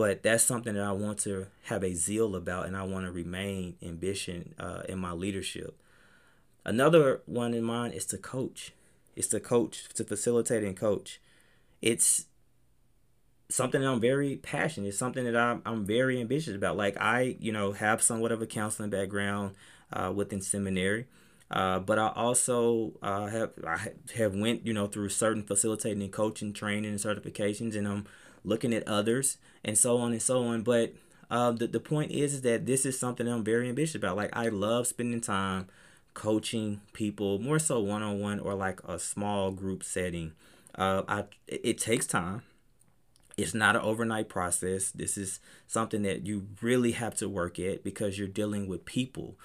but 0.00 0.22
that's 0.22 0.42
something 0.42 0.72
that 0.76 0.82
I 0.82 0.92
want 0.92 1.18
to 1.24 1.48
have 1.64 1.84
a 1.84 1.92
zeal 1.92 2.34
about, 2.34 2.64
and 2.64 2.74
I 2.74 2.84
want 2.84 3.04
to 3.04 3.12
remain 3.12 3.76
ambition 3.82 4.54
uh, 4.58 4.80
in 4.88 4.98
my 4.98 5.12
leadership. 5.12 5.78
Another 6.64 7.20
one 7.26 7.52
in 7.52 7.62
mind 7.62 7.92
is 7.92 8.06
to 8.06 8.16
coach. 8.16 8.72
It's 9.14 9.26
to 9.28 9.40
coach, 9.40 9.90
to 9.92 10.04
facilitate 10.04 10.64
and 10.64 10.74
coach. 10.74 11.20
It's 11.82 12.24
something 13.50 13.82
that 13.82 13.90
I'm 13.90 14.00
very 14.00 14.36
passionate. 14.36 14.88
It's 14.88 14.96
something 14.96 15.24
that 15.24 15.36
I'm, 15.36 15.60
I'm 15.66 15.84
very 15.84 16.18
ambitious 16.18 16.54
about. 16.54 16.78
Like 16.78 16.96
I, 16.98 17.36
you 17.38 17.52
know, 17.52 17.72
have 17.72 18.00
somewhat 18.00 18.32
of 18.32 18.40
a 18.40 18.46
counseling 18.46 18.88
background 18.88 19.54
uh, 19.92 20.10
within 20.16 20.40
seminary. 20.40 21.08
Uh, 21.50 21.80
but 21.80 21.98
I 21.98 22.08
also 22.14 22.92
uh, 23.02 23.26
have 23.26 23.50
I 23.66 23.88
have 24.16 24.34
went 24.34 24.66
you 24.66 24.72
know 24.72 24.86
through 24.86 25.08
certain 25.08 25.42
facilitating 25.42 26.02
and 26.02 26.12
coaching 26.12 26.52
training 26.52 26.90
and 26.90 26.98
certifications, 27.00 27.76
and 27.76 27.88
I'm 27.88 28.06
looking 28.44 28.72
at 28.72 28.86
others, 28.86 29.38
and 29.64 29.76
so 29.76 29.98
on 29.98 30.12
and 30.12 30.22
so 30.22 30.44
on. 30.44 30.62
But 30.62 30.94
uh, 31.30 31.52
the, 31.52 31.66
the 31.66 31.80
point 31.80 32.12
is, 32.12 32.34
is 32.34 32.42
that 32.42 32.66
this 32.66 32.84
is 32.84 32.98
something 32.98 33.26
I'm 33.26 33.44
very 33.44 33.68
ambitious 33.68 33.94
about. 33.94 34.16
Like, 34.16 34.30
I 34.32 34.48
love 34.48 34.86
spending 34.86 35.20
time 35.20 35.68
coaching 36.14 36.80
people, 36.92 37.38
more 37.38 37.58
so 37.58 37.80
one 37.80 38.02
on 38.02 38.20
one 38.20 38.40
or 38.40 38.54
like 38.54 38.80
a 38.84 38.98
small 38.98 39.50
group 39.52 39.84
setting. 39.84 40.32
Uh, 40.74 41.02
I, 41.08 41.24
it 41.46 41.78
takes 41.78 42.06
time. 42.06 42.42
It's 43.36 43.54
not 43.54 43.76
an 43.76 43.82
overnight 43.82 44.28
process. 44.28 44.90
This 44.90 45.16
is 45.16 45.40
something 45.66 46.02
that 46.02 46.26
you 46.26 46.48
really 46.60 46.92
have 46.92 47.14
to 47.16 47.28
work 47.28 47.58
at 47.58 47.82
because 47.82 48.18
you're 48.18 48.28
dealing 48.28 48.66
with 48.66 48.84
people. 48.84 49.36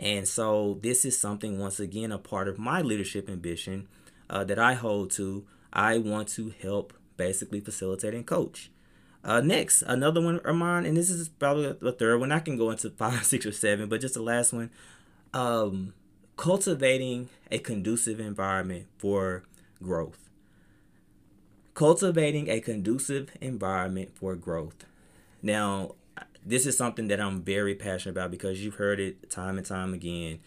And 0.00 0.26
so, 0.26 0.78
this 0.82 1.04
is 1.04 1.20
something, 1.20 1.58
once 1.58 1.78
again, 1.78 2.10
a 2.10 2.16
part 2.16 2.48
of 2.48 2.58
my 2.58 2.80
leadership 2.80 3.28
ambition 3.28 3.86
uh, 4.30 4.44
that 4.44 4.58
I 4.58 4.72
hold 4.72 5.10
to. 5.12 5.44
I 5.74 5.98
want 5.98 6.28
to 6.30 6.54
help 6.62 6.94
basically 7.18 7.60
facilitate 7.60 8.14
and 8.14 8.26
coach. 8.26 8.70
Uh, 9.22 9.42
next, 9.42 9.82
another 9.82 10.22
one 10.22 10.40
of 10.40 10.56
mine, 10.56 10.86
and 10.86 10.96
this 10.96 11.10
is 11.10 11.28
probably 11.28 11.74
the 11.78 11.92
third 11.92 12.18
one. 12.18 12.32
I 12.32 12.40
can 12.40 12.56
go 12.56 12.70
into 12.70 12.88
five, 12.96 13.24
six, 13.26 13.44
or 13.44 13.52
seven, 13.52 13.90
but 13.90 14.00
just 14.00 14.14
the 14.14 14.22
last 14.22 14.54
one. 14.54 14.70
Um, 15.34 15.92
cultivating 16.38 17.28
a 17.50 17.58
conducive 17.58 18.18
environment 18.20 18.86
for 18.96 19.44
growth. 19.82 20.30
Cultivating 21.74 22.48
a 22.48 22.60
conducive 22.60 23.30
environment 23.42 24.16
for 24.16 24.34
growth. 24.34 24.86
Now, 25.42 25.96
this 26.44 26.66
is 26.66 26.76
something 26.76 27.08
that 27.08 27.20
I'm 27.20 27.42
very 27.42 27.74
passionate 27.74 28.12
about 28.12 28.30
because 28.30 28.64
you've 28.64 28.76
heard 28.76 29.00
it 29.00 29.30
time 29.30 29.58
and 29.58 29.66
time 29.66 29.94
again. 29.94 30.40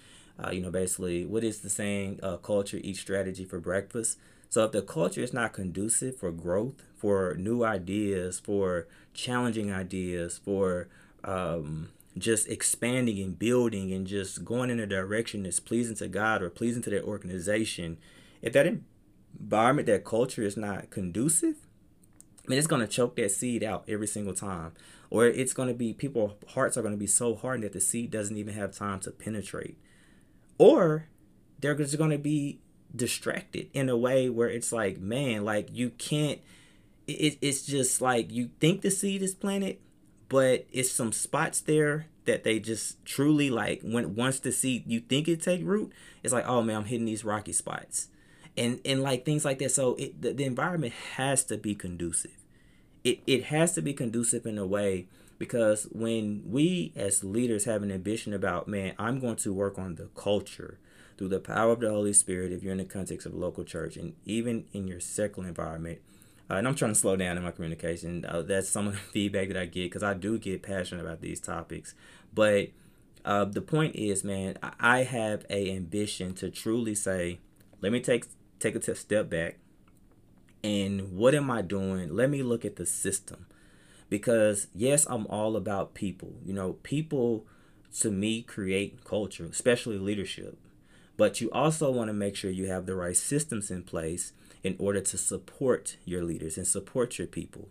Uh, 0.44 0.50
you 0.50 0.62
know, 0.62 0.72
basically, 0.72 1.26
what 1.26 1.44
is 1.44 1.60
the 1.60 1.70
saying? 1.70 2.20
Uh, 2.24 2.38
culture 2.38 2.80
eats 2.84 3.00
strategy 3.00 3.46
for 3.46 3.60
breakfast. 3.60 4.18
So 4.50 4.64
if 4.66 4.72
the 4.72 4.82
culture 4.82 5.22
is 5.22 5.34
not 5.34 5.54
conducive 5.54 6.18
for 6.18 6.32
growth, 6.32 6.84
for 6.96 7.36
new 7.36 7.64
ideas, 7.64 8.40
for 8.40 8.88
challenging 9.14 9.72
ideas, 9.72 10.40
for 10.44 10.88
um, 11.24 11.90
just 12.18 12.48
expanding 12.48 13.20
and 13.22 13.38
building 13.38 13.92
and 13.92 14.06
just 14.06 14.46
going 14.46 14.70
in 14.70 14.80
a 14.80 14.88
direction 14.88 15.44
that's 15.44 15.60
pleasing 15.60 15.96
to 15.98 16.08
God 16.08 16.42
or 16.42 16.50
pleasing 16.50 16.82
to 16.84 16.90
their 16.90 17.04
organization, 17.04 17.98
if 18.42 18.54
that 18.54 18.68
environment, 19.40 19.88
that 19.88 20.06
culture 20.06 20.44
is 20.44 20.58
not 20.58 20.90
conducive, 20.90 21.56
Mean, 22.48 22.58
it's 22.58 22.68
going 22.68 22.82
to 22.82 22.88
choke 22.88 23.16
that 23.16 23.32
seed 23.32 23.64
out 23.64 23.86
every 23.88 24.08
single 24.08 24.34
time. 24.34 24.74
Or 25.10 25.26
it's 25.26 25.54
going 25.54 25.70
to 25.70 25.74
be, 25.74 25.94
people 25.94 26.38
hearts 26.50 26.78
are 26.78 26.82
going 26.82 26.94
to 26.94 27.00
be 27.00 27.08
so 27.08 27.36
hardened 27.36 27.64
that 27.64 27.74
the 27.74 27.80
seed 27.80 28.12
doesn't 28.12 28.36
even 28.36 28.54
have 28.54 28.76
time 28.76 29.00
to 29.02 29.12
penetrate. 29.12 29.78
Or 30.58 31.08
they're 31.60 31.76
just 31.76 31.98
going 31.98 32.10
to 32.10 32.18
be 32.18 32.60
distracted 32.96 33.70
in 33.74 33.90
a 33.90 33.98
way 33.98 34.30
where 34.30 34.50
it's 34.50 34.72
like, 34.72 35.00
man, 35.00 35.46
like 35.46 35.70
you 35.72 35.92
can't. 35.92 36.40
It, 37.08 37.38
it's 37.42 37.66
just 37.66 38.02
like 38.02 38.32
you 38.32 38.50
think 38.60 38.82
the 38.82 38.92
seed 38.92 39.22
is 39.22 39.36
planted, 39.36 39.78
but 40.30 40.66
it's 40.72 40.92
some 40.92 41.12
spots 41.12 41.62
there 41.62 42.08
that 42.26 42.44
they 42.44 42.60
just 42.60 43.04
truly 43.06 43.50
like 43.50 43.82
when 43.84 44.16
once 44.16 44.40
the 44.40 44.52
seed 44.52 44.84
you 44.88 45.00
think 45.00 45.28
it 45.28 45.42
take 45.42 45.62
root, 45.64 45.92
it's 46.24 46.34
like, 46.34 46.48
oh 46.48 46.62
man, 46.62 46.78
I'm 46.78 46.86
hitting 46.86 47.06
these 47.06 47.26
rocky 47.26 47.54
spots, 47.54 48.08
and 48.58 48.80
and 48.86 49.02
like 49.02 49.26
things 49.26 49.46
like 49.46 49.60
that. 49.60 49.72
So 49.72 49.96
it 49.96 50.22
the, 50.22 50.34
the 50.34 50.46
environment 50.46 50.94
has 51.16 51.44
to 51.46 51.58
be 51.58 51.76
conducive. 51.76 52.38
It 53.04 53.20
it 53.28 53.46
has 53.46 53.74
to 53.74 53.82
be 53.82 53.94
conducive 53.94 54.46
in 54.46 54.58
a 54.58 54.66
way 54.66 55.08
because 55.38 55.88
when 55.92 56.44
we 56.46 56.94
as 56.96 57.24
leaders 57.24 57.66
have 57.66 57.84
an 57.84 57.92
ambition 57.92 58.34
about 58.34 58.68
man, 58.68 58.94
I'm 58.98 59.20
going 59.20 59.38
to 59.38 59.54
work 59.54 59.78
on 59.78 59.96
the 59.96 60.10
culture 60.16 60.78
through 61.18 61.30
the 61.30 61.40
power 61.40 61.72
of 61.72 61.80
the 61.80 61.90
Holy 61.90 62.14
Spirit 62.14 62.52
if 62.52 62.64
you're 62.64 62.72
in 62.72 62.80
the 62.80 62.86
context 62.86 63.26
of 63.26 63.34
a 63.34 63.38
local 63.38 63.64
church 63.64 63.98
and 63.98 64.14
even 64.26 64.66
in 64.74 64.88
your 64.88 65.00
secular 65.00 65.48
environment. 65.48 66.00
Uh, 66.50 66.56
and 66.56 66.68
I'm 66.68 66.76
trying 66.76 66.92
to 66.92 67.00
slow 67.00 67.16
down 67.16 67.38
in 67.38 67.44
my 67.44 67.52
communication. 67.52 68.26
Uh, 68.26 68.42
that's 68.42 68.70
some 68.70 68.88
of 68.88 68.94
the 68.94 69.00
feedback 69.14 69.48
that 69.48 69.58
I 69.58 69.66
get 69.66 69.86
because 69.86 70.04
I 70.04 70.14
do 70.14 70.38
get 70.38 70.62
passionate 70.62 71.02
about 71.02 71.22
these 71.22 71.40
topics. 71.40 71.96
But 72.34 72.70
uh, 73.26 73.46
the 73.46 73.62
point 73.62 73.96
is, 73.96 74.24
man, 74.24 74.58
I 74.80 75.04
have 75.04 75.46
a 75.50 75.72
ambition 75.72 76.34
to 76.36 76.50
truly 76.50 76.96
say, 76.96 77.40
let 77.82 77.92
me 77.92 78.00
take 78.00 78.26
take 78.60 78.76
a 78.76 78.96
step 78.96 79.30
back, 79.30 79.58
and 80.64 81.16
what 81.18 81.36
am 81.36 81.52
I 81.52 81.62
doing? 81.62 82.16
Let 82.16 82.30
me 82.30 82.42
look 82.44 82.64
at 82.66 82.78
the 82.78 82.86
system, 82.86 83.46
because 84.10 84.68
yes, 84.74 85.06
I'm 85.10 85.28
all 85.28 85.56
about 85.56 85.94
people. 85.94 86.36
You 86.46 86.54
know, 86.54 86.74
people 86.84 87.46
to 88.00 88.10
me 88.10 88.42
create 88.42 89.04
culture, 89.04 89.46
especially 89.46 89.98
leadership. 89.98 90.58
But 91.16 91.42
you 91.42 91.52
also 91.52 91.92
want 91.92 92.10
to 92.10 92.14
make 92.14 92.36
sure 92.36 92.50
you 92.50 92.68
have 92.68 92.88
the 92.88 92.96
right 92.96 93.16
systems 93.16 93.70
in 93.70 93.84
place 93.84 94.34
in 94.64 94.76
order 94.80 95.00
to 95.02 95.18
support 95.18 95.98
your 96.06 96.24
leaders 96.24 96.58
and 96.58 96.66
support 96.66 97.20
your 97.20 97.28
people. 97.28 97.70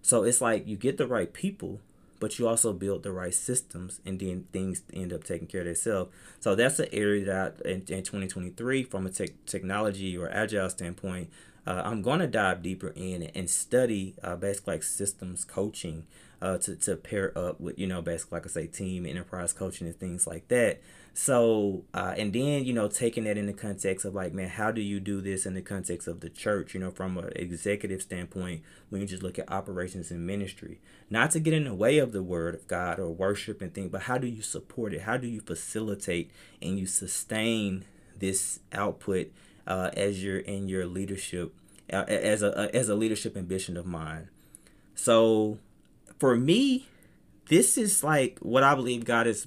So 0.00 0.22
it's 0.22 0.40
like 0.40 0.68
you 0.68 0.76
get 0.76 0.96
the 0.96 1.06
right 1.06 1.32
people, 1.32 1.80
but 2.20 2.38
you 2.38 2.48
also 2.48 2.72
build 2.72 3.02
the 3.02 3.12
right 3.12 3.34
systems, 3.34 4.00
and 4.04 4.18
then 4.20 4.46
things 4.52 4.82
end 4.92 5.12
up 5.12 5.24
taking 5.24 5.46
care 5.46 5.60
of 5.60 5.66
themselves. 5.66 6.10
So 6.40 6.54
that's 6.54 6.78
an 6.78 6.88
area 6.92 7.24
that 7.26 7.60
in, 7.64 7.84
in 7.88 8.02
2023, 8.02 8.84
from 8.84 9.06
a 9.06 9.10
te- 9.10 9.34
technology 9.46 10.16
or 10.16 10.30
agile 10.30 10.70
standpoint, 10.70 11.30
uh, 11.66 11.82
I'm 11.84 12.02
going 12.02 12.20
to 12.20 12.26
dive 12.26 12.62
deeper 12.62 12.92
in 12.94 13.24
and 13.34 13.48
study 13.48 14.14
uh, 14.22 14.36
basically 14.36 14.74
like 14.74 14.82
systems 14.82 15.44
coaching 15.44 16.06
uh, 16.42 16.58
to, 16.58 16.76
to 16.76 16.96
pair 16.96 17.36
up 17.38 17.58
with, 17.60 17.78
you 17.78 17.86
know, 17.86 18.02
basically, 18.02 18.36
like 18.36 18.46
I 18.46 18.50
say, 18.50 18.66
team 18.66 19.06
enterprise 19.06 19.52
coaching 19.52 19.86
and 19.86 19.98
things 19.98 20.26
like 20.26 20.48
that. 20.48 20.82
So, 21.14 21.84
uh, 21.94 22.14
and 22.18 22.32
then, 22.32 22.64
you 22.64 22.74
know, 22.74 22.88
taking 22.88 23.24
that 23.24 23.38
in 23.38 23.46
the 23.46 23.52
context 23.52 24.04
of 24.04 24.14
like, 24.14 24.34
man, 24.34 24.48
how 24.48 24.72
do 24.72 24.82
you 24.82 24.98
do 24.98 25.20
this 25.20 25.46
in 25.46 25.54
the 25.54 25.62
context 25.62 26.08
of 26.08 26.20
the 26.20 26.28
church, 26.28 26.74
you 26.74 26.80
know, 26.80 26.90
from 26.90 27.16
an 27.16 27.32
executive 27.36 28.02
standpoint, 28.02 28.62
when 28.90 29.00
you 29.00 29.06
just 29.06 29.22
look 29.22 29.38
at 29.38 29.50
operations 29.50 30.10
and 30.10 30.26
ministry, 30.26 30.80
not 31.08 31.30
to 31.30 31.40
get 31.40 31.54
in 31.54 31.64
the 31.64 31.74
way 31.74 31.98
of 31.98 32.12
the 32.12 32.22
word 32.22 32.56
of 32.56 32.66
God 32.66 32.98
or 32.98 33.10
worship 33.10 33.62
and 33.62 33.72
things, 33.72 33.90
but 33.90 34.02
how 34.02 34.18
do 34.18 34.26
you 34.26 34.42
support 34.42 34.92
it? 34.92 35.02
How 35.02 35.16
do 35.16 35.28
you 35.28 35.40
facilitate 35.40 36.30
and 36.60 36.78
you 36.78 36.86
sustain 36.86 37.84
this 38.18 38.58
output 38.72 39.30
uh, 39.66 39.90
as 39.96 40.22
you're 40.22 40.38
in 40.38 40.68
your 40.68 40.86
leadership, 40.86 41.54
uh, 41.92 42.04
as 42.08 42.42
a, 42.42 42.70
as 42.74 42.88
a 42.88 42.94
leadership 42.94 43.36
ambition 43.36 43.76
of 43.76 43.86
mine? 43.86 44.28
So 44.94 45.58
for 46.18 46.36
me, 46.36 46.86
this 47.48 47.76
is 47.76 48.02
like 48.02 48.38
what 48.40 48.62
I 48.62 48.74
believe 48.74 49.04
God 49.04 49.26
is 49.26 49.46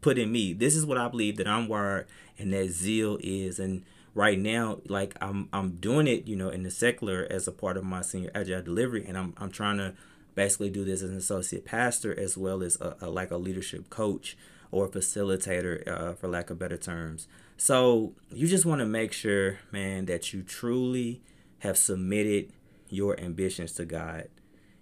put 0.00 0.18
in 0.18 0.30
me. 0.30 0.52
This 0.52 0.76
is 0.76 0.86
what 0.86 0.98
I 0.98 1.08
believe 1.08 1.36
that 1.38 1.48
I'm 1.48 1.68
wired 1.68 2.06
and 2.38 2.52
that 2.52 2.68
zeal 2.68 3.18
is. 3.20 3.58
And 3.58 3.82
right 4.14 4.38
now, 4.38 4.78
like 4.88 5.16
I'm 5.20 5.48
I'm 5.52 5.76
doing 5.76 6.06
it, 6.06 6.26
you 6.26 6.36
know, 6.36 6.48
in 6.48 6.62
the 6.62 6.70
secular 6.70 7.26
as 7.28 7.48
a 7.48 7.52
part 7.52 7.76
of 7.76 7.84
my 7.84 8.02
senior 8.02 8.30
agile 8.34 8.62
delivery, 8.62 9.04
and 9.06 9.16
I'm 9.16 9.34
I'm 9.36 9.50
trying 9.50 9.78
to 9.78 9.94
basically 10.34 10.70
do 10.70 10.84
this 10.84 11.02
as 11.02 11.10
an 11.10 11.16
associate 11.16 11.64
pastor 11.64 12.18
as 12.18 12.36
well 12.36 12.62
as 12.62 12.80
a, 12.80 12.96
a 13.00 13.10
like 13.10 13.30
a 13.30 13.36
leadership 13.36 13.90
coach. 13.90 14.36
Or 14.70 14.88
facilitator, 14.88 15.86
uh, 15.86 16.14
for 16.14 16.28
lack 16.28 16.50
of 16.50 16.58
better 16.58 16.76
terms. 16.76 17.28
So 17.56 18.14
you 18.30 18.46
just 18.46 18.66
want 18.66 18.80
to 18.80 18.86
make 18.86 19.12
sure, 19.12 19.58
man, 19.72 20.06
that 20.06 20.32
you 20.32 20.42
truly 20.42 21.22
have 21.60 21.78
submitted 21.78 22.52
your 22.88 23.18
ambitions 23.18 23.72
to 23.72 23.84
God. 23.84 24.28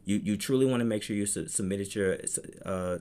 You 0.04 0.20
you 0.22 0.36
truly 0.36 0.66
want 0.66 0.80
to 0.80 0.84
make 0.84 1.02
sure 1.02 1.16
you 1.16 1.26
submitted 1.26 1.94
your 1.94 2.18
uh, 2.64 2.98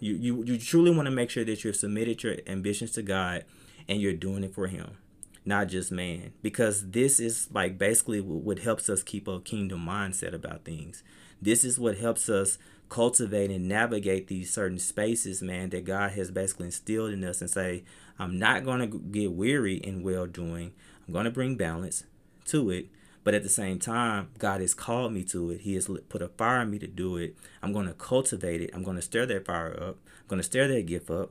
you, 0.00 0.14
you 0.14 0.42
you 0.44 0.58
truly 0.58 0.90
want 0.90 1.06
to 1.06 1.10
make 1.10 1.30
sure 1.30 1.44
that 1.44 1.64
you've 1.64 1.76
submitted 1.76 2.22
your 2.22 2.36
ambitions 2.46 2.90
to 2.92 3.02
God 3.02 3.44
and 3.88 4.00
you're 4.00 4.12
doing 4.12 4.44
it 4.44 4.54
for 4.54 4.66
Him, 4.66 4.98
not 5.44 5.68
just 5.68 5.90
man. 5.92 6.32
Because 6.42 6.90
this 6.90 7.20
is 7.20 7.48
like 7.52 7.78
basically 7.78 8.20
what 8.20 8.60
helps 8.60 8.88
us 8.88 9.02
keep 9.02 9.28
a 9.28 9.40
kingdom 9.40 9.84
mindset 9.86 10.34
about 10.34 10.64
things. 10.64 11.02
This 11.40 11.64
is 11.64 11.78
what 11.78 11.98
helps 11.98 12.28
us 12.28 12.58
cultivate 12.88 13.50
and 13.50 13.66
navigate 13.66 14.28
these 14.28 14.52
certain 14.52 14.78
spaces, 14.78 15.42
man, 15.42 15.70
that 15.70 15.84
God 15.84 16.12
has 16.12 16.30
basically 16.30 16.66
instilled 16.66 17.12
in 17.12 17.24
us 17.24 17.40
and 17.40 17.50
say, 17.50 17.84
I'm 18.18 18.38
not 18.38 18.64
going 18.64 18.80
to 18.80 18.98
get 18.98 19.32
weary 19.32 19.76
in 19.76 20.02
well 20.02 20.26
doing. 20.26 20.72
I'm 21.06 21.12
going 21.12 21.24
to 21.24 21.30
bring 21.30 21.56
balance 21.56 22.04
to 22.46 22.70
it. 22.70 22.88
But 23.24 23.34
at 23.34 23.42
the 23.42 23.48
same 23.48 23.78
time, 23.78 24.30
God 24.38 24.60
has 24.60 24.74
called 24.74 25.12
me 25.12 25.24
to 25.24 25.50
it. 25.50 25.60
He 25.60 25.74
has 25.74 25.88
put 26.08 26.22
a 26.22 26.28
fire 26.28 26.62
in 26.62 26.70
me 26.70 26.78
to 26.80 26.86
do 26.86 27.16
it. 27.16 27.36
I'm 27.62 27.72
going 27.72 27.86
to 27.86 27.94
cultivate 27.94 28.60
it. 28.60 28.70
I'm 28.74 28.82
going 28.82 28.96
to 28.96 29.02
stir 29.02 29.26
that 29.26 29.46
fire 29.46 29.72
up. 29.72 29.96
I'm 30.20 30.28
going 30.28 30.40
to 30.40 30.44
stir 30.44 30.68
that 30.68 30.86
gift 30.86 31.08
up. 31.08 31.30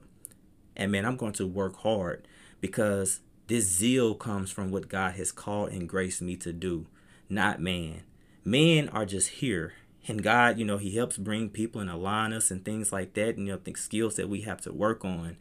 And 0.75 0.91
man, 0.91 1.05
I'm 1.05 1.17
going 1.17 1.33
to 1.33 1.45
work 1.45 1.77
hard 1.77 2.27
because 2.61 3.19
this 3.47 3.65
zeal 3.65 4.15
comes 4.15 4.51
from 4.51 4.71
what 4.71 4.89
God 4.89 5.15
has 5.15 5.31
called 5.31 5.71
and 5.71 5.89
graced 5.89 6.21
me 6.21 6.35
to 6.37 6.53
do, 6.53 6.87
not 7.29 7.61
man. 7.61 8.03
Men 8.43 8.89
are 8.89 9.05
just 9.05 9.29
here. 9.29 9.73
And 10.07 10.23
God, 10.23 10.57
you 10.57 10.65
know, 10.65 10.77
He 10.77 10.95
helps 10.95 11.17
bring 11.17 11.49
people 11.49 11.81
and 11.81 11.89
align 11.89 12.33
us 12.33 12.49
and 12.49 12.63
things 12.63 12.91
like 12.91 13.13
that, 13.13 13.35
and 13.35 13.47
you 13.47 13.53
know, 13.53 13.59
think 13.59 13.77
skills 13.77 14.15
that 14.15 14.29
we 14.29 14.41
have 14.41 14.61
to 14.61 14.73
work 14.73 15.05
on. 15.05 15.37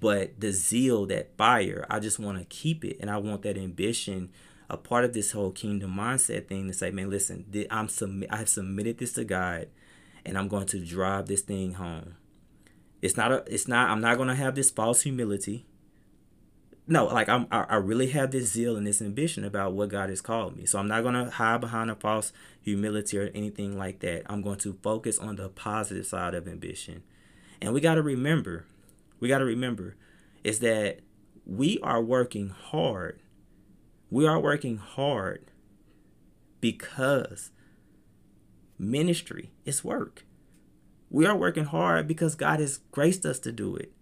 But 0.00 0.40
the 0.40 0.52
zeal, 0.52 1.06
that 1.06 1.36
fire, 1.36 1.86
I 1.90 2.00
just 2.00 2.18
want 2.18 2.38
to 2.38 2.44
keep 2.44 2.84
it, 2.84 2.96
and 3.00 3.10
I 3.10 3.18
want 3.18 3.42
that 3.42 3.58
ambition 3.58 4.30
a 4.70 4.76
part 4.76 5.04
of 5.04 5.12
this 5.12 5.32
whole 5.32 5.50
kingdom 5.50 5.94
mindset 5.96 6.46
thing 6.46 6.68
to 6.68 6.72
say, 6.72 6.92
man, 6.92 7.10
listen, 7.10 7.44
I'm 7.70 7.88
submit, 7.88 8.28
I 8.32 8.36
have 8.36 8.48
submitted 8.48 8.98
this 8.98 9.12
to 9.14 9.24
God, 9.24 9.66
and 10.24 10.38
I'm 10.38 10.46
going 10.46 10.66
to 10.68 10.78
drive 10.78 11.26
this 11.26 11.42
thing 11.42 11.74
home. 11.74 12.14
It's 13.02 13.16
not 13.16 13.32
a, 13.32 13.44
it's 13.46 13.66
not. 13.66 13.90
I'm 13.90 14.00
not 14.00 14.16
going 14.16 14.28
to 14.28 14.34
have 14.34 14.54
this 14.54 14.70
false 14.70 15.02
humility. 15.02 15.66
No, 16.90 17.06
like 17.06 17.28
I'm, 17.28 17.46
I, 17.50 17.64
I 17.68 17.76
really 17.76 18.08
have 18.10 18.32
this 18.32 18.52
zeal 18.52 18.76
and 18.76 18.86
this 18.86 19.00
ambition 19.00 19.44
about 19.44 19.72
what 19.72 19.88
God 19.88 20.10
has 20.10 20.20
called 20.20 20.56
me. 20.56 20.66
So 20.66 20.78
I'm 20.78 20.88
not 20.88 21.02
to 21.02 21.30
hide 21.30 21.62
behind 21.62 21.90
a 21.90 21.94
false 21.94 22.32
humility 22.60 23.18
or 23.18 23.30
anything 23.34 23.78
like 23.78 24.00
that. 24.00 24.24
I'm 24.26 24.42
going 24.42 24.58
to 24.58 24.76
focus 24.82 25.18
on 25.18 25.36
the 25.36 25.48
positive 25.48 26.06
side 26.06 26.34
of 26.34 26.46
ambition. 26.46 27.02
And 27.62 27.72
we 27.72 27.80
got 27.80 27.94
to 27.94 28.02
remember, 28.02 28.66
we 29.20 29.28
got 29.28 29.38
to 29.38 29.44
remember, 29.44 29.96
is 30.44 30.58
that 30.60 31.00
we 31.46 31.78
are 31.82 32.02
working 32.02 32.50
hard 32.50 33.20
we 34.10 34.26
are 34.26 34.40
working 34.40 34.76
hard 34.76 35.52
because 36.60 37.52
ministry 38.76 39.52
is 39.64 39.84
work. 39.84 40.24
We 41.08 41.26
are 41.26 41.36
working 41.36 41.64
hard 41.64 42.08
because 42.08 42.34
God 42.34 42.58
has 42.58 42.78
graced 42.90 43.24
us 43.24 43.38
to 43.40 43.52
do 43.52 43.76
it. 43.76 43.92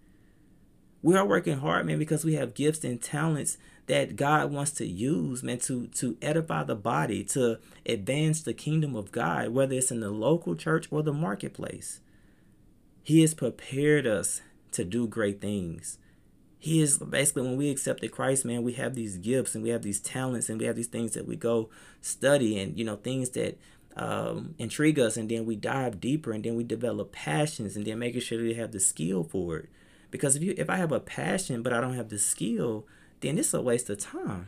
We 1.01 1.15
are 1.15 1.25
working 1.25 1.59
hard, 1.59 1.85
man, 1.85 1.99
because 1.99 2.25
we 2.25 2.33
have 2.35 2.53
gifts 2.53 2.83
and 2.83 3.01
talents 3.01 3.57
that 3.87 4.15
God 4.15 4.51
wants 4.51 4.71
to 4.71 4.85
use, 4.85 5.41
man, 5.41 5.59
to, 5.59 5.87
to 5.87 6.17
edify 6.21 6.63
the 6.63 6.75
body, 6.75 7.23
to 7.25 7.57
advance 7.85 8.41
the 8.41 8.53
kingdom 8.53 8.95
of 8.95 9.11
God, 9.11 9.49
whether 9.49 9.73
it's 9.73 9.91
in 9.91 10.01
the 10.01 10.11
local 10.11 10.55
church 10.55 10.87
or 10.91 11.01
the 11.01 11.13
marketplace. 11.13 12.01
He 13.01 13.21
has 13.21 13.33
prepared 13.33 14.05
us 14.05 14.41
to 14.73 14.83
do 14.83 15.07
great 15.07 15.41
things. 15.41 15.97
He 16.59 16.81
is 16.81 16.97
basically 16.97 17.43
when 17.43 17.57
we 17.57 17.71
accepted 17.71 18.11
Christ, 18.11 18.43
man, 18.43 18.63
we 18.63 18.73
have 18.73 18.93
these 18.93 19.17
gifts 19.17 19.55
and 19.55 19.63
we 19.63 19.69
have 19.69 19.81
these 19.81 20.01
talents 20.01 20.49
and 20.49 20.59
we 20.59 20.65
have 20.65 20.75
these 20.75 20.87
things 20.87 21.13
that 21.13 21.25
we 21.25 21.37
go 21.37 21.69
study 22.01 22.59
and 22.59 22.77
you 22.77 22.83
know 22.83 22.97
things 22.97 23.29
that 23.31 23.57
um, 23.95 24.55
intrigue 24.59 24.99
us 24.99 25.17
and 25.17 25.29
then 25.29 25.45
we 25.45 25.55
dive 25.55 25.99
deeper 25.99 26.31
and 26.31 26.43
then 26.43 26.55
we 26.55 26.63
develop 26.63 27.11
passions 27.11 27.75
and 27.75 27.85
then 27.85 27.97
making 27.99 28.21
sure 28.21 28.41
we 28.41 28.53
have 28.55 28.73
the 28.73 28.79
skill 28.79 29.23
for 29.23 29.57
it. 29.57 29.69
Because 30.11 30.35
if 30.35 30.43
you 30.43 30.53
if 30.57 30.69
I 30.69 30.77
have 30.77 30.91
a 30.91 30.99
passion 30.99 31.61
but 31.61 31.73
I 31.73 31.81
don't 31.81 31.95
have 31.95 32.09
the 32.09 32.19
skill, 32.19 32.85
then 33.21 33.37
it's 33.37 33.53
a 33.53 33.61
waste 33.61 33.89
of 33.89 33.99
time. 33.99 34.47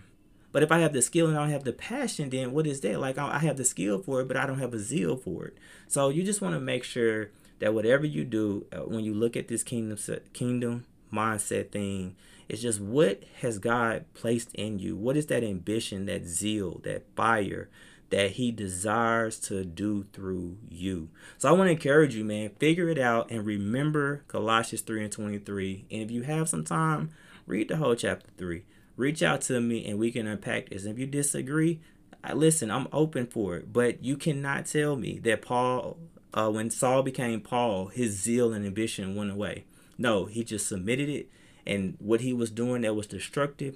But 0.52 0.64
if 0.64 0.72
I 0.72 0.80
have 0.80 0.94
the 0.94 1.02
skill 1.02 1.28
and 1.28 1.38
I 1.38 1.42
don't 1.42 1.52
have 1.52 1.64
the 1.64 1.74
passion, 1.74 2.30
then 2.30 2.52
what 2.52 2.68
is 2.68 2.82
that? 2.82 3.00
Like 3.00 3.18
I 3.18 3.40
have 3.40 3.58
the 3.58 3.64
skill 3.64 4.02
for 4.02 4.22
it, 4.22 4.28
but 4.28 4.38
I 4.38 4.46
don't 4.46 4.60
have 4.60 4.74
a 4.74 4.80
zeal 4.80 5.16
for 5.16 5.46
it. 5.46 5.58
So 5.88 6.10
you 6.10 6.24
just 6.24 6.42
want 6.42 6.56
to 6.56 6.60
make 6.60 6.84
sure 6.84 7.30
that 7.60 7.74
whatever 7.74 8.06
you 8.06 8.26
do, 8.26 8.66
uh, 8.74 8.80
when 8.80 9.04
you 9.04 9.14
look 9.14 9.38
at 9.38 9.48
this 9.48 9.64
kingdom 9.64 9.98
kingdom 10.34 10.86
mindset 11.12 11.72
thing. 11.72 12.16
It's 12.50 12.62
just 12.62 12.82
what 12.82 13.24
has 13.42 13.60
God 13.60 14.06
placed 14.14 14.54
in 14.56 14.80
you? 14.80 14.96
What 14.96 15.16
is 15.18 15.28
that 15.28 15.44
ambition, 15.44 16.06
that 16.06 16.26
zeal, 16.26 16.82
that 16.84 17.04
fire 17.16 17.70
that 18.12 18.32
He 18.32 18.52
desires 18.52 19.40
to 19.42 19.66
do 19.66 20.06
through 20.14 20.58
you? 20.70 21.10
So 21.38 21.50
I 21.50 21.54
want 21.54 21.68
to 21.68 21.72
encourage 21.72 22.16
you, 22.16 22.24
man, 22.24 22.52
figure 22.60 22.88
it 22.90 23.00
out 23.00 23.32
and 23.32 23.46
remember 23.46 24.24
Colossians 24.28 24.82
3 24.82 25.04
and 25.04 25.12
23. 25.12 25.86
And 25.90 26.02
if 26.04 26.12
you 26.12 26.22
have 26.22 26.48
some 26.48 26.64
time, 26.64 27.10
read 27.48 27.68
the 27.68 27.78
whole 27.78 27.96
chapter 27.96 28.30
3. 28.38 28.64
Reach 28.96 29.24
out 29.24 29.42
to 29.42 29.60
me 29.60 29.88
and 29.88 29.98
we 29.98 30.12
can 30.12 30.28
unpack 30.28 30.70
this. 30.70 30.86
If 30.86 31.00
you 31.00 31.08
disagree, 31.08 31.80
I, 32.24 32.34
listen, 32.34 32.70
I'm 32.70 32.88
open 32.92 33.28
for 33.28 33.56
it. 33.56 33.74
But 33.74 34.04
you 34.04 34.18
cannot 34.18 34.68
tell 34.68 34.96
me 34.96 35.20
that 35.20 35.42
Paul, 35.42 35.98
uh, 36.34 36.50
when 36.50 36.70
Saul 36.70 37.04
became 37.04 37.42
Paul, 37.42 37.88
his 37.88 38.14
zeal 38.14 38.54
and 38.54 38.66
ambition 38.66 39.16
went 39.16 39.32
away. 39.32 39.66
No, 39.98 40.26
he 40.26 40.44
just 40.44 40.68
submitted 40.68 41.10
it. 41.10 41.30
And 41.66 41.96
what 42.00 42.22
he 42.22 42.34
was 42.34 42.52
doing 42.52 42.82
that 42.82 42.96
was 42.96 43.08
destructive, 43.08 43.76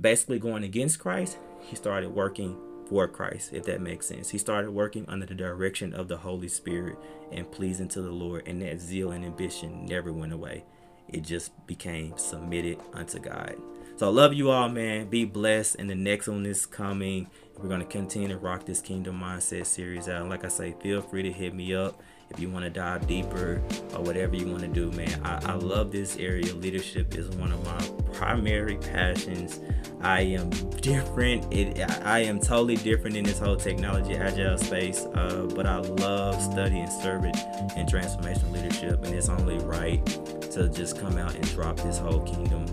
basically 0.00 0.38
going 0.38 0.62
against 0.62 0.98
Christ, 0.98 1.38
he 1.60 1.76
started 1.76 2.10
working 2.10 2.56
for 2.94 3.08
Christ, 3.08 3.52
if 3.52 3.64
that 3.64 3.80
makes 3.80 4.06
sense. 4.06 4.30
He 4.30 4.38
started 4.38 4.70
working 4.70 5.04
under 5.08 5.26
the 5.26 5.34
direction 5.34 5.92
of 5.94 6.06
the 6.06 6.16
Holy 6.16 6.46
Spirit 6.46 6.96
and 7.32 7.50
pleasing 7.50 7.88
to 7.88 8.00
the 8.00 8.12
Lord, 8.12 8.46
and 8.46 8.62
that 8.62 8.80
zeal 8.80 9.10
and 9.10 9.24
ambition 9.24 9.84
never 9.84 10.12
went 10.12 10.32
away. 10.32 10.64
It 11.08 11.22
just 11.22 11.50
became 11.66 12.16
submitted 12.16 12.78
unto 12.92 13.18
God. 13.18 13.56
So 13.96 14.06
I 14.06 14.10
love 14.10 14.32
you 14.32 14.48
all, 14.50 14.68
man. 14.68 15.08
Be 15.08 15.24
blessed. 15.24 15.74
And 15.80 15.90
the 15.90 15.96
next 15.96 16.28
one 16.28 16.46
is 16.46 16.66
coming. 16.66 17.26
We're 17.58 17.68
going 17.68 17.80
to 17.80 17.86
continue 17.86 18.28
to 18.28 18.38
rock 18.38 18.64
this 18.64 18.80
Kingdom 18.80 19.20
Mindset 19.20 19.66
series 19.66 20.08
out. 20.08 20.28
Like 20.28 20.44
I 20.44 20.48
say, 20.48 20.76
feel 20.80 21.02
free 21.02 21.24
to 21.24 21.32
hit 21.32 21.52
me 21.52 21.74
up 21.74 22.00
if 22.30 22.40
you 22.40 22.50
want 22.50 22.64
to 22.64 22.70
dive 22.70 23.06
deeper 23.06 23.62
or 23.94 24.02
whatever 24.02 24.34
you 24.34 24.46
want 24.48 24.62
to 24.62 24.68
do, 24.68 24.90
man. 24.92 25.20
I, 25.24 25.52
I 25.52 25.54
love 25.54 25.92
this 25.92 26.16
area. 26.16 26.52
Leadership 26.54 27.14
is 27.14 27.28
one 27.36 27.52
of 27.52 27.64
my 27.64 28.12
primary 28.12 28.76
passions. 28.76 29.60
I 30.00 30.20
am 30.22 30.50
different. 30.80 31.52
It 31.52 31.80
I 32.04 32.20
am 32.20 32.40
totally 32.40 32.76
different 32.76 33.16
in 33.16 33.24
this 33.24 33.38
whole 33.38 33.56
technology 33.56 34.14
agile 34.16 34.58
space. 34.58 35.06
Uh, 35.14 35.48
but 35.54 35.66
I 35.66 35.78
love 35.78 36.40
studying 36.42 36.88
servant 37.02 37.36
and 37.76 37.88
transformational 37.88 38.52
leadership, 38.52 39.04
and 39.04 39.14
it's 39.14 39.28
only 39.28 39.58
right 39.58 40.04
to 40.52 40.68
just 40.68 40.98
come 40.98 41.16
out 41.16 41.34
and 41.34 41.44
drop 41.50 41.76
this 41.76 41.98
whole 41.98 42.20
kingdom 42.20 42.66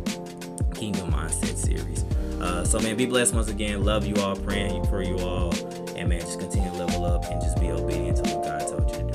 kingdom 0.73 1.11
mindset 1.11 1.55
series. 1.55 2.03
Uh, 2.41 2.65
so 2.65 2.79
man, 2.79 2.97
be 2.97 3.05
blessed 3.05 3.35
once 3.35 3.49
again. 3.49 3.83
Love 3.83 4.05
you 4.05 4.15
all, 4.15 4.35
praying 4.35 4.83
for 4.87 5.03
you 5.03 5.17
all, 5.19 5.53
and 5.95 6.09
man, 6.09 6.19
just 6.21 6.39
continue 6.39 6.69
to 6.71 6.77
level 6.77 7.05
up 7.05 7.23
and 7.25 7.39
just 7.39 7.59
be 7.59 7.69
obedient 7.69 8.17
to 8.17 8.35
what 8.35 8.43
God 8.43 8.67
told 8.67 8.89
you 8.89 8.97
to 8.97 9.03
do. 9.03 9.10